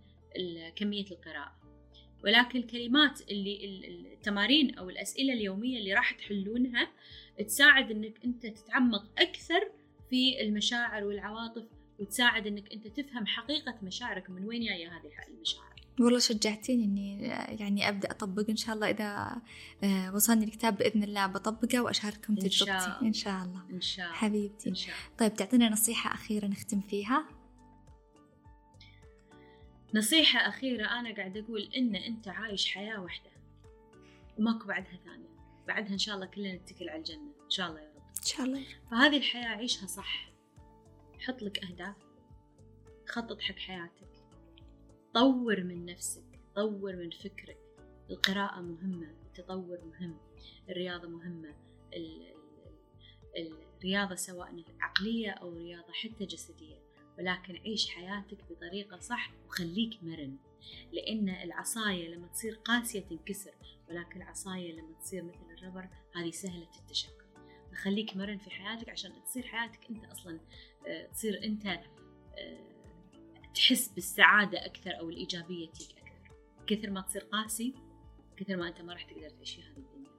كمية 0.77 1.05
القراءة. 1.11 1.61
ولكن 2.25 2.59
الكلمات 2.59 3.21
اللي 3.31 3.89
التمارين 4.13 4.75
أو 4.75 4.91
الأسئلة 4.91 5.33
اليومية 5.33 5.79
اللي 5.79 5.95
راح 5.95 6.13
تحلونها 6.13 6.93
تساعد 7.47 7.91
أنك 7.91 8.25
أنت 8.25 8.47
تتعمق 8.47 9.21
أكثر 9.21 9.73
في 10.11 10.41
المشاعر 10.43 11.05
والعواطف 11.05 11.65
وتساعد 11.99 12.47
أنك 12.47 12.73
أنت 12.73 12.87
تفهم 12.87 13.27
حقيقة 13.27 13.79
مشاعرك 13.83 14.31
من 14.31 14.45
وين 14.45 14.65
جاية 14.65 14.89
هذه 14.89 15.11
المشاعر. 15.29 15.70
والله 16.01 16.19
شجعتيني 16.19 16.85
إني 16.85 17.23
يعني 17.61 17.89
أبدأ 17.89 18.11
أطبق 18.11 18.51
إن 18.51 18.57
شاء 18.57 18.75
الله 18.75 18.91
إذا 18.91 19.43
وصلني 20.15 20.45
الكتاب 20.45 20.77
بإذن 20.77 21.03
الله 21.03 21.27
بطبقه 21.27 21.81
وأشارككم 21.81 22.35
تجربتي. 22.35 23.07
إن 23.07 23.13
شاء 23.13 23.43
الله. 23.43 23.63
إن 23.71 23.81
شاء 23.81 24.07
الله. 24.07 24.15
حبيبتي. 24.15 24.69
إن 24.69 24.75
شاء 24.75 24.95
الله. 24.95 25.17
طيب 25.19 25.35
تعطينا 25.35 25.69
نصيحة 25.69 26.15
أخيرة 26.15 26.47
نختم 26.47 26.81
فيها؟ 26.81 27.25
نصيحة 29.95 30.49
أخيرة 30.49 30.87
أنا 30.87 31.17
قاعد 31.17 31.37
أقول 31.37 31.71
إن 31.77 31.97
أنت 31.97 32.29
عايش 32.29 32.75
حياة 32.75 33.01
واحدة. 33.01 33.31
وماكو 34.39 34.67
بعدها 34.67 34.99
ثانية. 35.05 35.31
بعدها 35.69 35.93
إن 35.93 35.99
شاء 35.99 36.15
الله 36.15 36.27
كلنا 36.27 36.55
نتكل 36.55 36.89
على 36.89 36.99
الجنة. 36.99 37.33
إن 37.45 37.51
شاء 37.51 37.69
الله 37.69 37.81
يا 37.81 37.93
رب. 37.97 38.03
إن 38.19 38.25
شاء 38.25 38.47
الله. 38.47 38.65
فهذه 38.91 39.17
الحياة 39.17 39.49
عيشها 39.49 39.87
صح. 39.87 40.31
حط 41.21 41.43
لك 41.43 41.65
أهداف. 41.65 41.97
خطط 43.07 43.41
حق 43.41 43.57
حياتك. 43.57 44.00
طور 45.15 45.65
من 45.65 45.87
نفسك 45.87 46.41
طور 46.55 46.97
من 46.97 47.11
فكرك. 47.11 47.59
القراءة 48.11 48.61
مهمة 48.61 49.15
التطور 49.27 49.79
مهم 49.85 50.17
الرياضة 50.69 51.09
مهمة 51.09 51.55
ال- 51.95 52.35
ال- 53.37 53.59
الرياضة 53.79 54.15
سواء 54.15 54.65
عقلية 54.81 55.31
أو 55.31 55.57
رياضة 55.57 55.93
حتى 55.93 56.25
جسدية. 56.27 56.77
ولكن 57.19 57.57
عيش 57.57 57.89
حياتك 57.91 58.39
بطريقة 58.51 58.99
صح 58.99 59.33
وخليك 59.47 59.99
مرن. 60.03 60.37
لأن 60.93 61.29
العصاية 61.29 62.09
لما 62.15 62.27
تصير 62.27 62.55
قاسية 62.55 63.01
تنكسر 63.01 63.55
ولكن 63.89 64.23
العصاية 64.23 64.73
لما 64.73 64.95
تصير 65.03 65.23
مثل 65.25 65.51
الربر 65.59 65.89
هذه 66.17 66.31
سهلة 66.31 66.69
التشكل. 66.81 67.25
خليك 67.83 68.17
مرن 68.17 68.39
في 68.39 68.51
حياتك 68.51 68.89
عشان 68.89 69.13
تصير 69.25 69.43
حياتك 69.47 69.91
أنت 69.91 70.05
أصلا 70.05 70.41
آه، 70.87 71.07
تصير 71.07 71.45
أنت 71.45 71.67
آه، 71.67 72.70
تحس 73.55 73.89
بالسعادة 73.89 74.67
أكثر 74.67 74.99
أو 75.01 75.11
الإيجابية 75.11 75.71
تجيك 75.71 75.91
أكثر. 75.99 76.35
كثر 76.67 76.91
ما 76.91 77.01
تصير 77.01 77.23
قاسي 77.23 77.75
كثر 78.37 78.57
ما 78.57 78.69
أنت 78.69 78.81
ما 78.81 78.93
راح 78.93 79.03
تقدر 79.03 79.31
تعيش 79.31 79.55
في 79.55 79.61
هذه 79.63 79.69
الدنيا. 79.69 80.11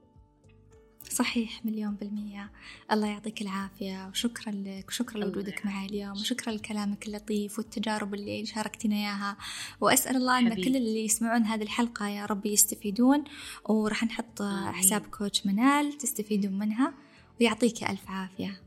صحيح 1.12 1.66
مليون 1.66 1.96
بالمية. 1.96 2.52
الله 2.92 3.08
يعطيك 3.08 3.42
العافية 3.42 4.08
وشكرا 4.08 4.52
لك 4.52 4.88
وشكرا 4.88 5.20
لوجودك 5.20 5.66
معي 5.66 5.86
اليوم 5.86 6.12
وشكرا 6.12 6.54
لكلامك 6.54 7.08
اللطيف 7.08 7.58
والتجارب 7.58 8.14
اللي 8.14 8.46
شاركتنا 8.46 8.96
إياها. 8.96 9.38
وأسأل 9.82 10.16
الله 10.16 10.40
أن 10.40 10.54
كل 10.54 10.76
اللي 10.76 11.06
يسمعون 11.06 11.44
هذه 11.44 11.64
الحلقة 11.64 12.08
يا 12.08 12.26
رب 12.26 12.46
يستفيدون 12.46 13.24
وراح 13.66 14.04
نحط 14.04 14.42
حساب 14.72 15.02
coach 15.02 15.46
منال 15.46 15.94
تستفيدون 15.94 16.54
منها 16.54 16.94
ويعطيك 17.42 17.84
ألف 17.84 18.10
عافية. 18.10 18.62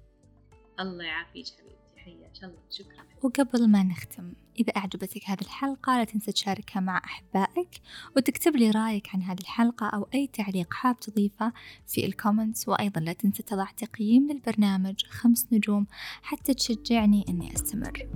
الله 0.81 1.05
يعافيك. 1.05 1.64
حبيبتي 2.05 2.41
حياك 2.41 2.45
الله 2.45 2.63
شكرا. 2.71 3.05
وقبل 3.23 3.69
ما 3.69 3.83
نختم 3.83 4.33
إذا 4.59 4.77
أعجبتك 4.77 5.21
هذه 5.27 5.41
الحلقة 5.41 5.99
لا 5.99 6.05
تنسى 6.05 6.33
تشاركها 6.33 6.81
مع 6.81 7.03
أحبائك 7.05 7.81
وتكتب 8.17 8.57
لي 8.57 8.71
رأيك 8.71 9.15
عن 9.15 9.23
هذه 9.23 9.41
الحلقة 9.41 9.87
أو 9.87 10.09
أي 10.15 10.27
تعليق 10.27 10.75
حاب 10.75 11.01
تضيفه 11.01 11.53
في 11.87 12.07
ال 12.07 12.14
comments 12.14 12.69
وأيضا 12.69 13.01
لا 13.01 13.13
تنسى 13.13 13.43
تضع 13.43 13.71
تقييم 13.77 14.33
للبرنامج 14.33 15.05
خمس 15.05 15.47
نجوم 15.53 15.87
حتى 16.23 16.55
تشجعني 16.55 17.25
أني 17.29 17.55
أستمر. 17.55 18.09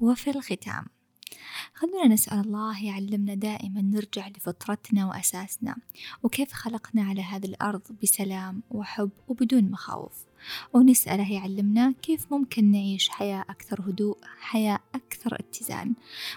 وفي 0.00 0.30
الختام 0.30 0.86
خلونا 1.78 2.08
نسأل 2.08 2.40
الله 2.40 2.84
يعلمنا 2.84 3.34
دائما 3.34 3.82
نرجع 3.82 4.28
لفطرتنا 4.28 5.06
وأساسنا 5.06 5.76
وكيف 6.22 6.52
خلقنا 6.52 7.02
على 7.02 7.22
هذه 7.22 7.46
الأرض 7.46 7.82
بسلام 8.02 8.62
وحب 8.70 9.10
وبدون 9.28 9.70
مخاوف. 9.70 10.12
ونسأله 10.72 11.32
يعلمنا 11.32 11.94
كيف 12.02 12.32
ممكن 12.32 12.70
نعيش 12.70 13.08
حياة 13.08 13.40
أكثر 13.40 13.80
هدوء 13.80 14.18
حياة 14.40 14.78
أكثر 14.94 15.34
اتزان 15.40 15.94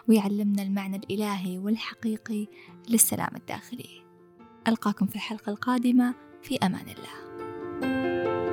ويعلمنا 0.07 0.63
المعنى 0.63 0.97
الإلهي 0.97 1.57
والحقيقي 1.57 2.47
للسلام 2.89 3.35
الداخلي. 3.35 4.03
ألقاكم 4.67 5.05
في 5.05 5.15
الحلقة 5.15 5.49
القادمة 5.49 6.15
في 6.43 6.57
أمان 6.57 6.85
الله. 6.89 8.50